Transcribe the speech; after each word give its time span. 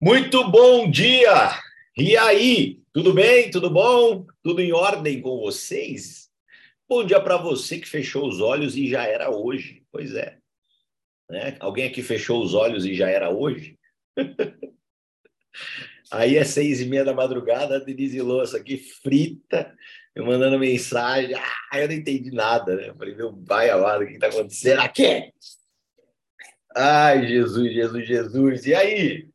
Muito 0.00 0.48
bom 0.48 0.88
dia! 0.88 1.58
E 1.96 2.16
aí, 2.16 2.80
tudo 2.92 3.12
bem? 3.12 3.50
Tudo 3.50 3.68
bom? 3.68 4.24
Tudo 4.44 4.62
em 4.62 4.72
ordem 4.72 5.20
com 5.20 5.40
vocês? 5.40 6.30
Bom 6.88 7.04
dia 7.04 7.20
para 7.20 7.36
você 7.36 7.80
que 7.80 7.88
fechou 7.88 8.28
os 8.28 8.40
olhos 8.40 8.76
e 8.76 8.88
já 8.88 9.04
era 9.04 9.28
hoje. 9.28 9.82
Pois 9.90 10.14
é. 10.14 10.38
Né? 11.28 11.56
Alguém 11.58 11.88
aqui 11.88 12.00
fechou 12.00 12.40
os 12.40 12.54
olhos 12.54 12.86
e 12.86 12.94
já 12.94 13.10
era 13.10 13.28
hoje? 13.28 13.76
aí 16.12 16.36
é 16.36 16.44
seis 16.44 16.80
e 16.80 16.86
meia 16.86 17.04
da 17.04 17.12
madrugada, 17.12 17.78
a 17.78 17.80
Denise 17.80 18.20
Louça 18.22 18.58
aqui 18.58 18.78
frita, 18.78 19.76
me 20.14 20.24
mandando 20.24 20.60
mensagem. 20.60 21.34
Ah, 21.34 21.80
eu 21.80 21.88
não 21.88 21.94
entendi 21.94 22.30
nada, 22.30 22.76
né? 22.76 22.90
Eu 22.90 22.94
falei, 22.94 23.16
meu 23.16 23.36
pai 23.36 23.68
amado, 23.68 24.04
o 24.04 24.06
que 24.06 24.12
está 24.12 24.28
acontecendo 24.28 24.78
aqui? 24.78 25.32
Ai, 26.76 27.26
Jesus, 27.26 27.72
Jesus, 27.72 28.06
Jesus. 28.06 28.64
E 28.64 28.74
aí? 28.76 29.28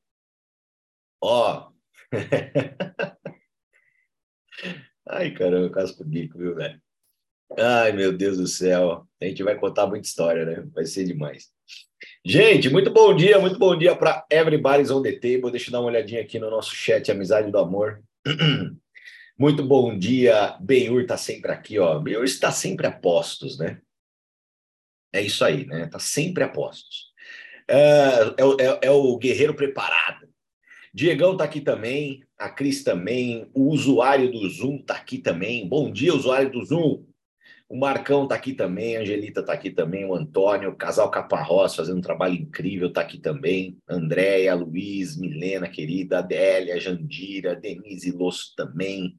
Ó. 1.23 1.71
Ai, 5.07 5.31
caramba, 5.31 5.69
casco 5.71 6.03
bico, 6.03 6.37
viu, 6.37 6.53
velho? 6.53 6.81
Ai, 7.57 7.93
meu 7.93 8.11
Deus 8.11 8.37
do 8.37 8.45
céu. 8.45 9.07
A 9.21 9.25
gente 9.25 9.41
vai 9.41 9.57
contar 9.57 9.87
muita 9.87 10.05
história, 10.05 10.43
né? 10.45 10.67
Vai 10.73 10.85
ser 10.85 11.05
demais. 11.05 11.49
Gente, 12.25 12.69
muito 12.69 12.91
bom 12.91 13.15
dia, 13.15 13.39
muito 13.39 13.57
bom 13.57 13.77
dia 13.77 13.95
para 13.95 14.25
Everybody's 14.29 14.91
on 14.91 15.01
the 15.01 15.13
Table. 15.13 15.49
Deixa 15.49 15.69
eu 15.69 15.71
dar 15.71 15.79
uma 15.79 15.87
olhadinha 15.87 16.19
aqui 16.21 16.37
no 16.37 16.49
nosso 16.49 16.75
chat 16.75 17.09
Amizade 17.09 17.49
do 17.49 17.57
Amor. 17.57 18.03
Muito 19.35 19.65
bom 19.65 19.97
dia, 19.97 20.55
Benhur 20.61 21.07
tá 21.07 21.17
sempre 21.17 21.51
aqui, 21.51 21.79
ó. 21.79 21.97
Benhur 21.99 22.23
está 22.23 22.51
sempre 22.51 22.85
a 22.85 22.91
postos, 22.91 23.57
né? 23.57 23.81
É 25.11 25.21
isso 25.21 25.43
aí, 25.43 25.65
né? 25.65 25.87
Tá 25.87 25.97
sempre 25.97 26.43
a 26.43 26.49
postos. 26.49 27.11
É, 27.67 27.75
é, 27.77 28.43
é, 28.59 28.79
é 28.83 28.91
o 28.91 29.17
guerreiro 29.17 29.55
preparado. 29.55 30.32
Diegão 30.93 31.35
tá 31.35 31.45
aqui 31.45 31.59
também, 31.59 32.23
a 32.37 32.49
Cris 32.49 32.83
também, 32.83 33.49
o 33.51 33.69
usuário 33.69 34.31
do 34.31 34.47
Zoom 34.47 34.77
tá 34.77 34.93
aqui 34.93 35.17
também. 35.17 35.67
Bom 35.67 35.91
dia, 35.91 36.13
usuário 36.13 36.51
do 36.51 36.63
Zoom. 36.63 37.03
O 37.67 37.75
Marcão 37.75 38.27
tá 38.27 38.35
aqui 38.35 38.53
também, 38.53 38.95
a 38.95 38.99
Angelita 38.99 39.41
tá 39.41 39.53
aqui 39.53 39.71
também, 39.71 40.05
o 40.05 40.13
Antônio, 40.13 40.69
o 40.69 40.75
Casal 40.75 41.09
Caparrós 41.09 41.75
fazendo 41.75 41.97
um 41.97 42.01
trabalho 42.01 42.35
incrível, 42.35 42.93
tá 42.93 43.01
aqui 43.01 43.17
também. 43.17 43.75
Andréia, 43.89 44.53
Luiz, 44.53 45.17
Milena, 45.17 45.67
querida, 45.67 46.19
Adélia, 46.19 46.79
Jandira, 46.79 47.55
Denise 47.55 48.11
Losso 48.11 48.53
também. 48.55 49.17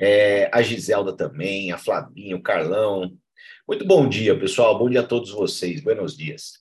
É, 0.00 0.48
a 0.50 0.62
Giselda 0.62 1.14
também, 1.14 1.72
a 1.72 1.76
Flavinha, 1.76 2.36
o 2.36 2.42
Carlão. 2.42 3.12
Muito 3.68 3.84
bom 3.84 4.08
dia, 4.08 4.38
pessoal. 4.38 4.78
Bom 4.78 4.88
dia 4.88 5.00
a 5.00 5.06
todos 5.06 5.30
vocês. 5.30 5.82
Buenos 5.82 6.16
dias. 6.16 6.52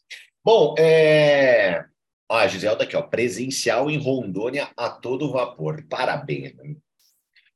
Bom, 0.43 0.75
é... 0.77 1.85
Ó, 2.29 2.37
a 2.37 2.47
Giselda 2.47 2.83
aqui, 2.83 2.95
ó, 2.95 3.01
presencial 3.01 3.89
em 3.89 3.97
Rondônia 3.97 4.71
a 4.75 4.89
todo 4.89 5.31
vapor. 5.31 5.85
Parabéns. 5.87 6.53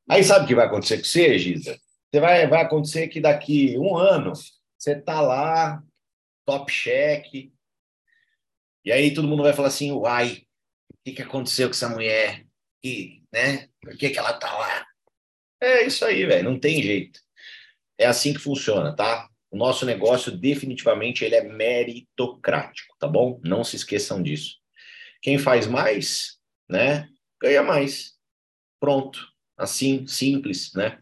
Aí 0.10 0.24
sabe 0.24 0.46
o 0.46 0.48
que 0.48 0.56
vai 0.56 0.66
acontecer 0.66 0.98
com 0.98 1.04
você, 1.04 1.38
Gisa? 1.38 1.80
Você 2.12 2.20
vai, 2.20 2.48
vai 2.48 2.62
acontecer 2.62 3.08
que 3.08 3.22
daqui 3.22 3.78
um 3.78 3.96
ano 3.96 4.34
você 4.78 4.96
tá 4.96 5.22
lá, 5.22 5.84
top 6.46 6.72
check, 6.72 7.52
e 8.86 8.92
aí 8.92 9.14
todo 9.14 9.28
mundo 9.28 9.44
vai 9.44 9.54
falar 9.54 9.68
assim, 9.68 9.92
uai, 9.92 10.44
o 10.92 10.98
que, 11.04 11.12
que 11.14 11.22
aconteceu 11.22 11.68
com 11.68 11.74
essa 11.74 11.90
mulher? 11.90 12.46
E, 12.84 13.22
né? 13.32 13.68
Por 13.82 13.96
que, 13.98 14.10
que 14.10 14.18
ela 14.18 14.34
tá 14.34 14.52
lá? 14.58 14.86
É 15.62 15.86
isso 15.86 16.06
aí, 16.06 16.26
velho, 16.26 16.50
não 16.50 16.60
tem 16.60 16.82
jeito. 16.82 17.20
É 17.98 18.06
assim 18.06 18.34
que 18.34 18.40
funciona, 18.40 18.96
tá? 18.96 19.30
O 19.52 19.58
nosso 19.58 19.86
negócio 19.86 20.32
definitivamente 20.32 21.26
ele 21.26 21.36
é 21.36 21.44
meritocrático, 21.44 22.96
tá 22.98 23.08
bom? 23.08 23.40
Não 23.44 23.64
se 23.64 23.76
esqueçam 23.76 24.24
disso. 24.24 24.59
Quem 25.22 25.38
faz 25.38 25.68
mais, 25.68 26.38
né, 26.70 27.08
ganha 27.42 27.64
mais. 27.64 28.14
Pronto. 28.80 29.28
Assim, 29.58 30.08
simples, 30.08 30.72
né? 30.74 31.00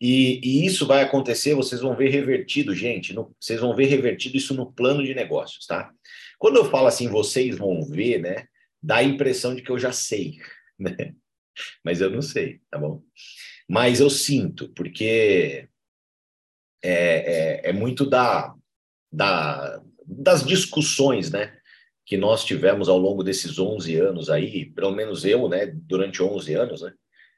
E, 0.00 0.40
e, 0.42 0.64
isso 0.64 0.86
vai 0.86 1.02
acontecer, 1.02 1.54
vocês 1.54 1.82
vão 1.82 1.94
ver 1.94 2.08
revertido, 2.08 2.74
gente, 2.74 3.12
no, 3.12 3.36
vocês 3.38 3.60
vão 3.60 3.76
ver 3.76 3.84
revertido 3.84 4.38
isso 4.38 4.54
no 4.54 4.72
plano 4.72 5.04
de 5.04 5.14
negócios, 5.14 5.66
tá? 5.66 5.92
Quando 6.38 6.56
eu 6.56 6.64
falo 6.64 6.86
assim, 6.86 7.08
vocês 7.08 7.58
vão 7.58 7.82
ver, 7.82 8.18
né? 8.18 8.46
Dá 8.82 8.96
a 8.96 9.02
impressão 9.02 9.54
de 9.54 9.60
que 9.60 9.70
eu 9.70 9.78
já 9.78 9.92
sei, 9.92 10.38
né? 10.80 11.14
Mas 11.84 12.00
eu 12.00 12.08
não 12.08 12.22
sei, 12.22 12.60
tá 12.70 12.78
bom? 12.78 13.02
Mas 13.68 14.00
eu 14.00 14.08
sinto, 14.08 14.70
porque 14.70 15.68
é, 16.82 17.60
é, 17.62 17.68
é 17.68 17.72
muito 17.72 18.08
da, 18.08 18.54
da, 19.12 19.82
das 20.06 20.42
discussões, 20.46 21.30
né? 21.30 21.59
Que 22.10 22.16
nós 22.18 22.44
tivemos 22.44 22.88
ao 22.90 22.98
longo 22.98 23.22
desses 23.22 23.58
11 23.58 23.96
anos 23.96 24.28
aí, 24.28 24.66
pelo 24.66 24.90
menos 24.90 25.24
eu, 25.24 25.48
né? 25.48 25.66
Durante 25.66 26.22
11 26.22 26.54
anos, 26.54 26.82
né? 26.82 26.92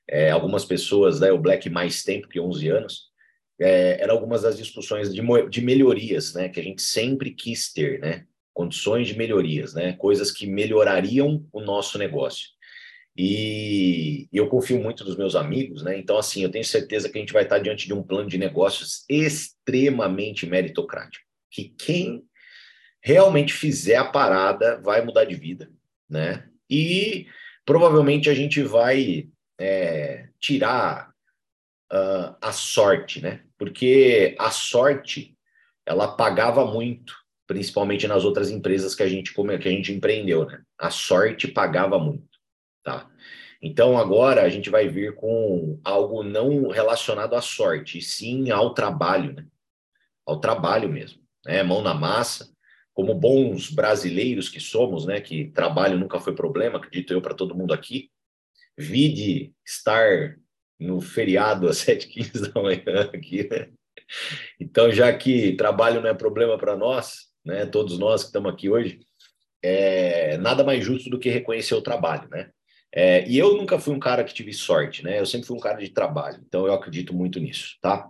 é, 0.08 0.30
algumas 0.30 0.64
pessoas, 0.64 1.20
né, 1.20 1.30
o 1.32 1.38
Black 1.38 1.68
mais 1.70 2.02
tempo 2.02 2.28
que 2.28 2.40
11 2.40 2.68
anos, 2.68 3.12
é, 3.60 4.02
eram 4.02 4.14
algumas 4.14 4.42
das 4.42 4.56
discussões 4.56 5.12
de, 5.12 5.22
de 5.48 5.60
melhorias, 5.60 6.34
né, 6.34 6.48
que 6.48 6.60
a 6.60 6.62
gente 6.62 6.82
sempre 6.82 7.30
quis 7.30 7.72
ter, 7.72 8.00
né, 8.00 8.26
condições 8.52 9.08
de 9.08 9.16
melhorias, 9.16 9.74
né, 9.74 9.94
coisas 9.94 10.30
que 10.30 10.46
melhorariam 10.46 11.46
o 11.52 11.60
nosso 11.60 11.98
negócio. 11.98 12.48
E 13.16 14.26
eu 14.32 14.48
confio 14.48 14.80
muito 14.82 15.04
nos 15.04 15.16
meus 15.18 15.36
amigos, 15.36 15.82
né? 15.82 15.98
Então, 15.98 16.16
assim, 16.16 16.42
eu 16.42 16.50
tenho 16.50 16.64
certeza 16.64 17.10
que 17.10 17.18
a 17.18 17.20
gente 17.20 17.32
vai 17.34 17.42
estar 17.42 17.58
diante 17.58 17.86
de 17.86 17.92
um 17.92 18.02
plano 18.02 18.26
de 18.26 18.38
negócios 18.38 19.04
extremamente 19.06 20.46
meritocrático. 20.46 21.22
Que 21.50 21.74
quem 21.78 22.24
realmente 23.02 23.52
fizer 23.52 23.96
a 23.96 24.04
parada 24.04 24.80
vai 24.80 25.04
mudar 25.04 25.24
de 25.24 25.34
vida, 25.34 25.68
né? 26.08 26.48
E 26.70 27.26
provavelmente 27.66 28.30
a 28.30 28.34
gente 28.34 28.62
vai 28.62 29.28
é, 29.58 30.28
tirar 30.40 31.12
uh, 31.92 32.36
a 32.40 32.52
sorte, 32.52 33.20
né? 33.20 33.42
Porque 33.58 34.36
a 34.38 34.50
sorte 34.50 35.36
ela 35.84 36.16
pagava 36.16 36.64
muito, 36.64 37.14
principalmente 37.46 38.06
nas 38.06 38.24
outras 38.24 38.50
empresas 38.50 38.94
que 38.94 39.02
a 39.02 39.08
gente 39.08 39.34
que 39.34 39.68
a 39.68 39.72
gente 39.72 39.92
empreendeu, 39.92 40.46
né? 40.46 40.62
A 40.78 40.90
sorte 40.90 41.48
pagava 41.48 41.98
muito, 41.98 42.38
tá? 42.84 43.10
Então 43.60 43.98
agora 43.98 44.42
a 44.42 44.48
gente 44.48 44.70
vai 44.70 44.88
vir 44.88 45.14
com 45.14 45.80
algo 45.84 46.22
não 46.22 46.68
relacionado 46.68 47.34
à 47.34 47.40
sorte, 47.40 48.00
sim 48.00 48.50
ao 48.50 48.74
trabalho, 48.74 49.32
né? 49.32 49.46
Ao 50.24 50.40
trabalho 50.40 50.88
mesmo, 50.88 51.20
né? 51.44 51.62
Mão 51.62 51.82
na 51.82 51.94
massa, 51.94 52.52
como 52.94 53.14
bons 53.14 53.70
brasileiros 53.70 54.48
que 54.48 54.60
somos, 54.60 55.06
né? 55.06 55.20
Que 55.20 55.50
trabalho 55.50 55.98
nunca 55.98 56.20
foi 56.20 56.34
problema, 56.34 56.78
acredito 56.78 57.12
eu 57.12 57.22
para 57.22 57.34
todo 57.34 57.54
mundo 57.54 57.72
aqui 57.72 58.10
vide 58.76 59.52
estar 59.64 60.36
no 60.78 61.00
feriado 61.00 61.68
às 61.68 61.78
7h15 61.78 62.52
da 62.52 62.62
manhã 62.62 63.10
aqui, 63.12 63.48
né? 63.48 63.68
Então, 64.60 64.90
já 64.90 65.12
que 65.12 65.52
trabalho 65.52 66.00
não 66.00 66.08
é 66.08 66.14
problema 66.14 66.58
para 66.58 66.76
nós, 66.76 67.28
né, 67.44 67.66
todos 67.66 67.98
nós 67.98 68.22
que 68.22 68.28
estamos 68.28 68.52
aqui 68.52 68.68
hoje, 68.68 69.00
é 69.62 70.36
nada 70.38 70.64
mais 70.64 70.84
justo 70.84 71.08
do 71.08 71.18
que 71.18 71.30
reconhecer 71.30 71.74
o 71.74 71.82
trabalho, 71.82 72.28
né? 72.30 72.50
É, 72.94 73.26
e 73.26 73.38
eu 73.38 73.56
nunca 73.56 73.78
fui 73.78 73.94
um 73.94 74.00
cara 74.00 74.22
que 74.22 74.34
tive 74.34 74.52
sorte, 74.52 75.02
né? 75.02 75.18
Eu 75.18 75.24
sempre 75.24 75.46
fui 75.46 75.56
um 75.56 75.60
cara 75.60 75.78
de 75.78 75.88
trabalho, 75.88 76.42
então 76.46 76.66
eu 76.66 76.74
acredito 76.74 77.14
muito 77.14 77.38
nisso, 77.40 77.76
tá? 77.80 78.08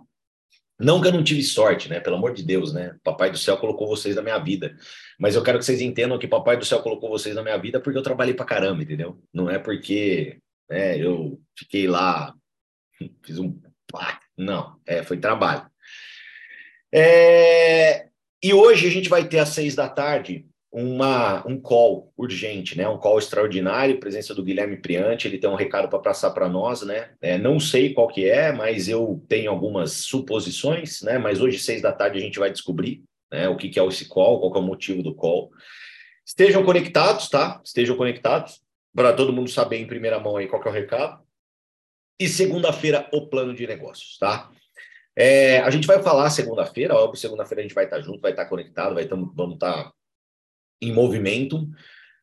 Não 0.83 1.01
que 1.01 1.07
eu 1.07 1.13
não 1.13 1.23
tive 1.23 1.41
sorte, 1.41 1.89
né? 1.89 1.99
Pelo 1.99 2.17
amor 2.17 2.33
de 2.33 2.43
Deus, 2.43 2.73
né? 2.73 2.95
Papai 3.03 3.31
do 3.31 3.37
céu 3.37 3.57
colocou 3.57 3.87
vocês 3.87 4.15
na 4.15 4.21
minha 4.21 4.37
vida. 4.37 4.75
Mas 5.19 5.35
eu 5.35 5.43
quero 5.43 5.59
que 5.59 5.65
vocês 5.65 5.81
entendam 5.81 6.19
que 6.19 6.27
Papai 6.27 6.57
do 6.57 6.65
céu 6.65 6.81
colocou 6.81 7.09
vocês 7.09 7.35
na 7.35 7.41
minha 7.41 7.57
vida 7.57 7.79
porque 7.79 7.97
eu 7.97 8.03
trabalhei 8.03 8.33
pra 8.33 8.45
caramba, 8.45 8.83
entendeu? 8.83 9.19
Não 9.33 9.49
é 9.49 9.57
porque 9.57 10.37
né? 10.69 10.97
Eu 10.97 11.39
fiquei 11.57 11.87
lá, 11.87 12.33
fiz 13.23 13.37
um. 13.37 13.59
Não, 14.35 14.79
é, 14.85 15.03
foi 15.03 15.17
trabalho. 15.17 15.69
É, 16.91 18.07
e 18.41 18.53
hoje 18.53 18.87
a 18.87 18.91
gente 18.91 19.09
vai 19.09 19.27
ter 19.27 19.39
às 19.39 19.49
seis 19.49 19.75
da 19.75 19.87
tarde 19.87 20.47
uma, 20.73 21.47
um 21.47 21.61
call 21.61 22.11
urgente, 22.17 22.75
né? 22.75 22.89
Um 22.89 22.97
call 22.97 23.19
extraordinário, 23.19 23.99
presença 23.99 24.33
do 24.33 24.43
Guilherme 24.43 24.75
Priante, 24.75 25.27
ele 25.27 25.37
tem 25.37 25.47
um 25.47 25.55
recado 25.55 25.87
para 25.87 25.99
passar 25.99 26.31
para 26.31 26.49
nós, 26.49 26.81
né? 26.81 27.11
É, 27.21 27.37
não 27.37 27.59
sei 27.59 27.93
qual 27.93 28.07
que 28.07 28.27
é, 28.27 28.51
mas 28.51 28.89
eu 28.89 29.23
tenho 29.29 29.51
algumas 29.51 29.91
suposições, 29.91 31.03
né? 31.03 31.19
Mas 31.19 31.39
hoje, 31.39 31.59
seis 31.59 31.79
da 31.79 31.91
tarde, 31.91 32.17
a 32.17 32.21
gente 32.21 32.39
vai 32.39 32.51
descobrir 32.51 33.03
né, 33.31 33.47
o 33.47 33.55
que, 33.55 33.69
que 33.69 33.79
é 33.79 33.85
esse 33.85 34.07
call, 34.07 34.39
qual 34.39 34.55
é 34.55 34.57
o 34.57 34.67
motivo 34.67 35.03
do 35.03 35.13
call. 35.13 35.51
Estejam 36.25 36.63
conectados, 36.63 37.29
tá? 37.29 37.61
Estejam 37.63 37.95
conectados 37.95 38.59
para 38.95 39.13
todo 39.13 39.31
mundo 39.31 39.51
saber 39.51 39.77
em 39.77 39.85
primeira 39.85 40.19
mão 40.19 40.37
aí 40.37 40.47
qual 40.47 40.63
é 40.63 40.69
o 40.69 40.71
recado. 40.71 41.21
E 42.19 42.27
segunda-feira, 42.27 43.07
o 43.13 43.27
plano 43.27 43.53
de 43.53 43.67
negócios, 43.67 44.17
tá? 44.17 44.49
É, 45.15 45.59
a 45.59 45.69
gente 45.69 45.85
vai 45.85 46.01
falar 46.01 46.31
segunda-feira, 46.31 46.95
óbvio, 46.95 47.19
segunda-feira 47.19 47.61
a 47.61 47.63
gente 47.63 47.75
vai 47.75 47.83
estar 47.83 48.01
junto, 48.01 48.21
vai 48.21 48.31
estar 48.31 48.45
conectado, 48.45 48.95
vai 48.95 49.07
vamos 49.07 49.53
estar 49.53 49.91
em 50.83 50.91
movimento. 50.91 51.67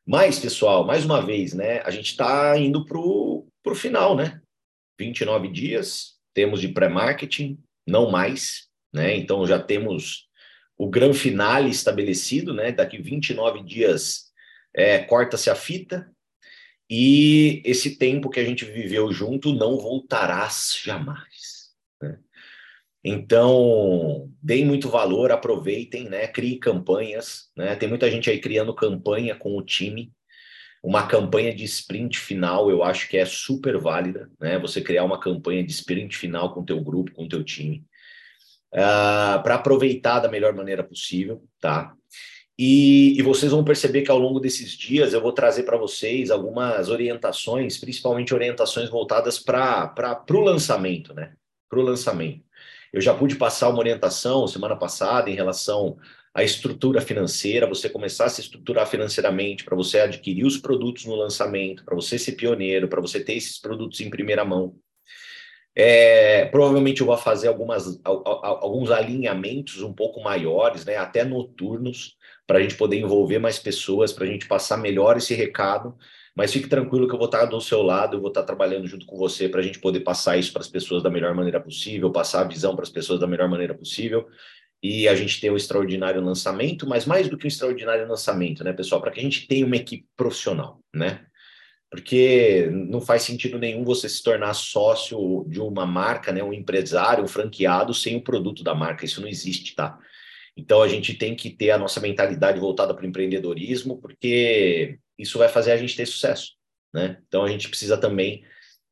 Mas, 0.07 0.39
pessoal, 0.39 0.85
mais 0.85 1.05
uma 1.05 1.25
vez, 1.25 1.55
né? 1.55 1.81
A 1.81 1.91
gente 1.91 2.11
está 2.11 2.57
indo 2.59 2.85
para 2.85 2.99
o 2.99 3.75
final, 3.75 4.17
né? 4.17 4.41
29 4.99 5.49
dias, 5.49 6.15
temos 6.35 6.61
de 6.61 6.69
pré-marketing, 6.69 7.59
não 7.87 8.11
mais, 8.11 8.69
né? 8.93 9.17
Então 9.17 9.47
já 9.47 9.59
temos 9.59 10.29
o 10.77 10.89
grande 10.89 11.19
finale 11.19 11.71
estabelecido, 11.71 12.53
né? 12.55 12.73
Daqui 12.73 13.01
29 13.01 13.63
dias 13.63 14.31
é, 14.75 14.99
corta-se 14.99 15.51
a 15.51 15.55
fita, 15.55 16.11
E 16.89 17.63
esse 17.65 17.97
tempo 17.97 18.29
que 18.29 18.41
a 18.41 18.45
gente 18.45 18.65
viveu 18.65 19.13
junto 19.13 19.53
não 19.53 19.79
voltará 19.79 20.49
jamais. 20.83 21.30
Então, 23.03 24.31
deem 24.43 24.65
muito 24.67 24.89
valor, 24.89 25.33
aproveitem, 25.33 26.09
né? 26.09 26.27
Criem 26.27 26.59
campanhas, 26.59 27.51
né? 27.57 27.75
Tem 27.75 27.89
muita 27.89 28.11
gente 28.11 28.29
aí 28.29 28.39
criando 28.39 28.75
campanha 28.75 29.35
com 29.35 29.57
o 29.57 29.63
time. 29.63 30.13
Uma 30.83 31.07
campanha 31.07 31.55
de 31.55 31.65
sprint 31.65 32.19
final, 32.19 32.71
eu 32.71 32.83
acho 32.83 33.09
que 33.09 33.17
é 33.17 33.25
super 33.25 33.79
válida, 33.79 34.31
né? 34.41 34.59
Você 34.59 34.81
criar 34.81 35.05
uma 35.05 35.21
campanha 35.21 35.65
de 35.65 35.71
sprint 35.73 36.17
final 36.17 36.53
com 36.53 36.61
o 36.61 36.65
teu 36.65 36.81
grupo, 36.83 37.13
com 37.13 37.25
o 37.25 37.29
teu 37.29 37.45
time, 37.45 37.85
uh, 38.75 38.79
ah, 38.79 39.41
para 39.43 39.57
aproveitar 39.57 40.21
da 40.21 40.29
melhor 40.29 40.55
maneira 40.55 40.83
possível, 40.83 41.43
tá? 41.61 41.95
E, 42.59 43.19
e, 43.19 43.23
vocês 43.23 43.53
vão 43.53 43.65
perceber 43.65 44.03
que 44.03 44.11
ao 44.11 44.19
longo 44.19 44.39
desses 44.39 44.73
dias 44.73 45.15
eu 45.15 45.21
vou 45.23 45.33
trazer 45.33 45.63
para 45.63 45.79
vocês 45.79 46.31
algumas 46.31 46.91
orientações, 46.91 47.79
principalmente 47.79 48.35
orientações 48.35 48.91
voltadas 48.91 49.39
para 49.39 49.95
o 50.31 50.41
lançamento, 50.41 51.15
né? 51.15 51.33
Para 51.71 51.79
o 51.79 51.83
lançamento. 51.83 52.45
Eu 52.93 53.01
já 53.01 53.15
pude 53.15 53.37
passar 53.37 53.69
uma 53.69 53.79
orientação 53.79 54.47
semana 54.47 54.77
passada 54.77 55.31
em 55.31 55.35
relação 55.35 55.97
à 56.35 56.43
estrutura 56.43 57.01
financeira, 57.01 57.67
você 57.67 57.89
começar 57.89 58.27
a 58.27 58.29
se 58.29 58.41
estruturar 58.41 58.87
financeiramente, 58.87 59.65
para 59.65 59.77
você 59.77 60.01
adquirir 60.01 60.45
os 60.45 60.57
produtos 60.57 61.05
no 61.05 61.15
lançamento, 61.15 61.85
para 61.85 61.95
você 61.95 62.19
ser 62.19 62.33
pioneiro, 62.33 62.89
para 62.89 63.01
você 63.01 63.23
ter 63.23 63.35
esses 63.35 63.59
produtos 63.59 64.01
em 64.01 64.11
primeira 64.11 64.45
mão. 64.45 64.77
É, 65.75 66.47
provavelmente 66.47 67.01
eu 67.01 67.07
vou 67.07 67.17
fazer 67.17 67.49
algumas, 67.49 68.01
alguns 68.05 68.91
alinhamentos 68.91 69.83
um 69.83 69.93
pouco 69.93 70.21
maiores, 70.21 70.85
né, 70.85 70.97
até 70.97 71.25
noturnos, 71.25 72.17
para 72.47 72.59
a 72.59 72.63
gente 72.63 72.75
poder 72.75 72.99
envolver 72.99 73.39
mais 73.39 73.59
pessoas, 73.59 74.13
para 74.13 74.25
a 74.25 74.29
gente 74.29 74.49
passar 74.49 74.77
melhor 74.77 75.17
esse 75.17 75.35
recado. 75.35 75.97
Mas 76.37 76.53
fique 76.53 76.69
tranquilo 76.69 77.09
que 77.09 77.15
eu 77.15 77.19
vou 77.19 77.27
estar 77.27 77.45
do 77.45 77.61
seu 77.61 77.83
lado, 77.83 78.17
eu 78.17 78.21
vou 78.21 78.29
estar 78.29 78.45
trabalhando 78.45 78.87
junto 78.87 79.05
com 79.05 79.17
você 79.17 79.49
para 79.49 79.61
a 79.61 79.63
gente 79.63 79.79
poder 79.79 80.01
passar 80.01 80.37
isso 80.37 80.53
para 80.53 80.63
as 80.63 80.69
pessoas 80.69 81.03
da 81.03 81.11
melhor 81.11 81.35
maneira 81.35 81.61
possível, 81.61 82.11
passar 82.11 82.43
a 82.43 82.45
visão 82.45 82.75
para 82.75 82.85
as 82.85 82.91
pessoas 82.91 83.19
da 83.19 83.27
melhor 83.27 83.49
maneira 83.49 83.75
possível 83.75 84.27
e 84.83 85.07
a 85.07 85.15
gente 85.15 85.41
ter 85.41 85.51
um 85.51 85.57
extraordinário 85.57 86.23
lançamento, 86.23 86.89
mas 86.89 87.05
mais 87.05 87.29
do 87.29 87.37
que 87.37 87.47
um 87.47 87.49
extraordinário 87.49 88.09
lançamento, 88.09 88.65
né, 88.65 88.73
pessoal, 88.73 89.01
para 89.01 89.11
que 89.11 89.21
a 89.21 89.23
gente 89.23 89.47
tenha 89.47 89.67
uma 89.67 89.77
equipe 89.77 90.07
profissional, 90.17 90.81
né? 90.95 91.27
Porque 91.91 92.69
não 92.71 93.01
faz 93.01 93.23
sentido 93.23 93.59
nenhum 93.59 93.85
você 93.85 94.09
se 94.09 94.23
tornar 94.23 94.55
sócio 94.55 95.45
de 95.49 95.61
uma 95.61 95.85
marca, 95.85 96.33
né, 96.33 96.43
um 96.43 96.53
empresário, 96.53 97.25
um 97.25 97.29
franqueado 97.29 97.93
sem 97.93 98.17
o 98.17 98.23
produto 98.23 98.63
da 98.63 98.75
marca, 98.75 99.05
isso 99.05 99.21
não 99.21 99.29
existe, 99.29 99.75
tá? 99.75 99.99
Então, 100.57 100.83
a 100.83 100.89
gente 100.89 101.15
tem 101.15 101.35
que 101.35 101.51
ter 101.51 101.71
a 101.71 101.79
nossa 101.79 102.01
mentalidade 102.01 102.59
voltada 102.59 102.95
para 102.95 103.05
o 103.05 103.09
empreendedorismo, 103.09 104.01
porque 104.01 104.99
isso 105.21 105.39
vai 105.39 105.49
fazer 105.49 105.73
a 105.73 105.77
gente 105.77 105.97
ter 105.97 106.07
sucesso. 106.07 106.53
Né? 106.93 107.21
Então, 107.27 107.45
a 107.45 107.49
gente 107.49 107.69
precisa 107.69 107.97
também 107.97 108.45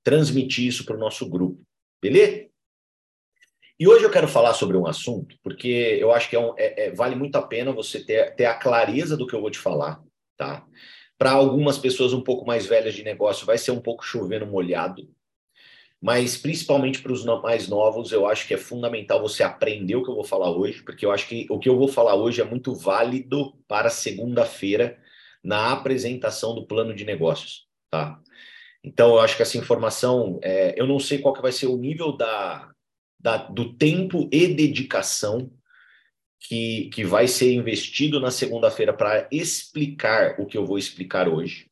transmitir 0.04 0.66
isso 0.66 0.84
para 0.84 0.96
o 0.96 1.00
nosso 1.00 1.28
grupo. 1.28 1.60
Beleza? 2.00 2.48
E 3.80 3.86
hoje 3.86 4.04
eu 4.04 4.10
quero 4.10 4.26
falar 4.26 4.54
sobre 4.54 4.76
um 4.76 4.86
assunto, 4.86 5.36
porque 5.42 5.98
eu 6.00 6.10
acho 6.10 6.28
que 6.28 6.34
é 6.34 6.40
um, 6.40 6.52
é, 6.56 6.86
é, 6.86 6.90
vale 6.90 7.14
muito 7.14 7.36
a 7.36 7.42
pena 7.42 7.72
você 7.72 8.04
ter, 8.04 8.34
ter 8.34 8.46
a 8.46 8.54
clareza 8.54 9.16
do 9.16 9.26
que 9.26 9.34
eu 9.34 9.40
vou 9.40 9.50
te 9.50 9.58
falar. 9.58 10.02
Tá? 10.36 10.66
Para 11.16 11.32
algumas 11.32 11.78
pessoas 11.78 12.12
um 12.12 12.20
pouco 12.20 12.44
mais 12.46 12.66
velhas 12.66 12.94
de 12.94 13.04
negócio, 13.04 13.46
vai 13.46 13.56
ser 13.56 13.70
um 13.70 13.80
pouco 13.80 14.04
chovendo 14.04 14.46
molhado, 14.46 15.08
mas 16.00 16.36
principalmente 16.36 17.02
para 17.02 17.12
os 17.12 17.24
mais 17.24 17.68
novos, 17.68 18.12
eu 18.12 18.26
acho 18.26 18.46
que 18.46 18.54
é 18.54 18.58
fundamental 18.58 19.20
você 19.20 19.42
aprender 19.42 19.96
o 19.96 20.04
que 20.04 20.10
eu 20.10 20.14
vou 20.14 20.24
falar 20.24 20.50
hoje, 20.50 20.82
porque 20.82 21.04
eu 21.04 21.10
acho 21.10 21.28
que 21.28 21.46
o 21.50 21.58
que 21.58 21.68
eu 21.68 21.76
vou 21.76 21.88
falar 21.88 22.14
hoje 22.14 22.40
é 22.40 22.44
muito 22.44 22.72
válido 22.74 23.52
para 23.66 23.90
segunda-feira 23.90 24.98
na 25.42 25.72
apresentação 25.72 26.54
do 26.54 26.66
plano 26.66 26.94
de 26.94 27.04
negócios, 27.04 27.66
tá? 27.90 28.20
Então, 28.82 29.10
eu 29.10 29.20
acho 29.20 29.36
que 29.36 29.42
essa 29.42 29.58
informação, 29.58 30.38
é, 30.42 30.80
eu 30.80 30.86
não 30.86 30.98
sei 30.98 31.18
qual 31.18 31.34
que 31.34 31.42
vai 31.42 31.52
ser 31.52 31.66
o 31.66 31.76
nível 31.76 32.16
da, 32.16 32.70
da, 33.18 33.36
do 33.36 33.74
tempo 33.74 34.28
e 34.32 34.48
dedicação 34.48 35.50
que, 36.40 36.88
que 36.90 37.04
vai 37.04 37.26
ser 37.26 37.52
investido 37.52 38.20
na 38.20 38.30
segunda-feira 38.30 38.92
para 38.92 39.28
explicar 39.32 40.40
o 40.40 40.46
que 40.46 40.56
eu 40.56 40.64
vou 40.64 40.78
explicar 40.78 41.28
hoje, 41.28 41.70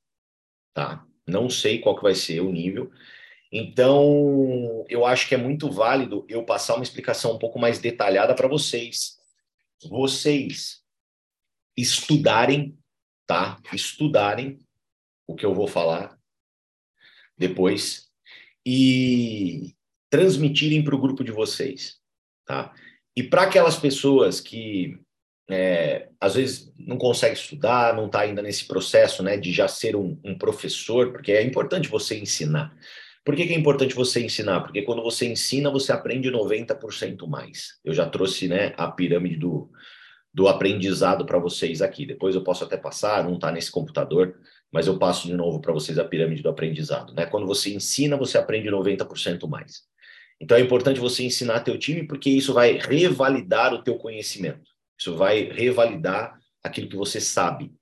tá? 0.74 1.04
Não 1.26 1.48
sei 1.48 1.80
qual 1.80 1.96
que 1.96 2.02
vai 2.02 2.14
ser 2.14 2.40
o 2.40 2.50
nível, 2.50 2.90
então, 3.50 4.84
eu 4.88 5.06
acho 5.06 5.28
que 5.28 5.34
é 5.34 5.38
muito 5.38 5.70
válido 5.70 6.26
eu 6.28 6.44
passar 6.44 6.74
uma 6.74 6.82
explicação 6.82 7.32
um 7.32 7.38
pouco 7.38 7.58
mais 7.58 7.78
detalhada 7.78 8.34
para 8.34 8.48
vocês. 8.48 9.16
Vocês 9.88 10.82
estudarem, 11.76 12.76
tá? 13.26 13.58
Estudarem 13.73 14.61
o 15.26 15.34
que 15.34 15.44
eu 15.44 15.55
vou 15.55 15.67
falar 15.67 16.17
depois 17.37 18.06
e 18.64 19.75
transmitirem 20.08 20.82
para 20.82 20.94
o 20.94 21.00
grupo 21.00 21.23
de 21.23 21.32
vocês, 21.32 21.99
tá? 22.44 22.73
E 23.17 23.23
para 23.23 23.43
aquelas 23.43 23.76
pessoas 23.76 24.40
que 24.40 24.99
é, 25.49 26.08
às 26.20 26.34
vezes 26.34 26.73
não 26.78 26.99
conseguem 26.99 27.34
estudar, 27.34 27.94
não 27.94 28.06
está 28.06 28.20
ainda 28.20 28.43
nesse 28.43 28.67
processo, 28.67 29.23
né, 29.23 29.37
de 29.37 29.52
já 29.52 29.69
ser 29.69 29.94
um, 29.94 30.19
um 30.25 30.37
professor, 30.37 31.12
porque 31.12 31.32
é 31.32 31.43
importante 31.43 31.88
você 31.88 32.19
ensinar. 32.19 32.76
Por 33.25 33.34
que, 33.34 33.46
que, 33.46 33.55
é 33.55 33.58
importante 33.58 33.94
você 33.94 34.25
ensinar? 34.25 34.61
Porque 34.61 34.82
quando 34.82 35.02
você 35.02 35.26
ensina, 35.26 35.70
você 35.70 35.93
aprende 35.93 36.31
90% 36.31 37.26
mais. 37.26 37.79
Eu 37.84 37.93
já 37.93 38.08
trouxe 38.08 38.46
né, 38.46 38.72
a 38.76 38.88
pirâmide 38.88 39.37
do, 39.37 39.70
do 40.36 40.48
aprendizado 40.48 41.24
para 41.24 41.38
vocês 41.38 41.80
aqui. 41.80 42.04
Depois 42.04 42.34
eu 42.34 42.44
posso 42.44 42.62
até 42.62 42.76
passar, 42.76 43.24
não 43.24 43.36
está 43.36 43.50
nesse 43.50 43.70
computador, 43.70 44.38
mas 44.70 44.86
eu 44.86 44.98
passo 44.98 45.26
de 45.26 45.32
novo 45.32 45.62
para 45.62 45.72
vocês 45.72 45.98
a 45.98 46.04
pirâmide 46.04 46.42
do 46.42 46.50
aprendizado. 46.50 47.14
Né? 47.14 47.24
Quando 47.24 47.46
você 47.46 47.74
ensina, 47.74 48.18
você 48.18 48.36
aprende 48.36 48.68
90% 48.68 49.48
mais. 49.48 49.84
Então 50.38 50.58
é 50.58 50.60
importante 50.60 51.00
você 51.00 51.24
ensinar 51.24 51.60
teu 51.60 51.78
time, 51.78 52.06
porque 52.06 52.28
isso 52.28 52.52
vai 52.52 52.72
revalidar 52.72 53.72
o 53.72 53.82
teu 53.82 53.96
conhecimento. 53.96 54.70
Isso 55.00 55.16
vai 55.16 55.44
revalidar 55.44 56.38
aquilo 56.62 56.90
que 56.90 56.96
você 56.96 57.18
sabe, 57.18 57.72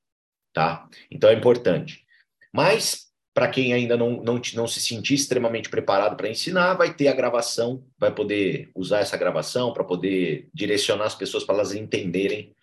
tá? 0.52 0.88
Então 1.10 1.30
é 1.30 1.34
importante. 1.34 2.04
Mas 2.52 3.03
para 3.34 3.48
quem 3.48 3.74
ainda 3.74 3.96
não, 3.96 4.22
não, 4.22 4.40
não 4.54 4.66
se 4.68 4.80
sentir 4.80 5.14
extremamente 5.14 5.68
preparado 5.68 6.16
para 6.16 6.28
ensinar, 6.28 6.74
vai 6.74 6.94
ter 6.94 7.08
a 7.08 7.14
gravação, 7.14 7.84
vai 7.98 8.14
poder 8.14 8.70
usar 8.74 9.00
essa 9.00 9.16
gravação 9.16 9.72
para 9.72 9.82
poder 9.82 10.48
direcionar 10.54 11.06
as 11.06 11.16
pessoas 11.16 11.42
para 11.42 11.56
elas 11.56 11.74
entenderem 11.74 12.54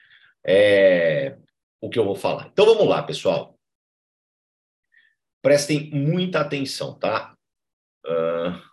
é, 0.45 1.37
o 1.81 1.89
que 1.89 1.99
eu 1.99 2.05
vou 2.05 2.15
falar. 2.15 2.47
Então 2.53 2.65
vamos 2.65 2.87
lá, 2.87 3.03
pessoal. 3.03 3.59
Prestem 5.41 5.89
muita 5.91 6.39
atenção, 6.39 6.97
tá? 6.97 7.35
Uh... 8.05 8.71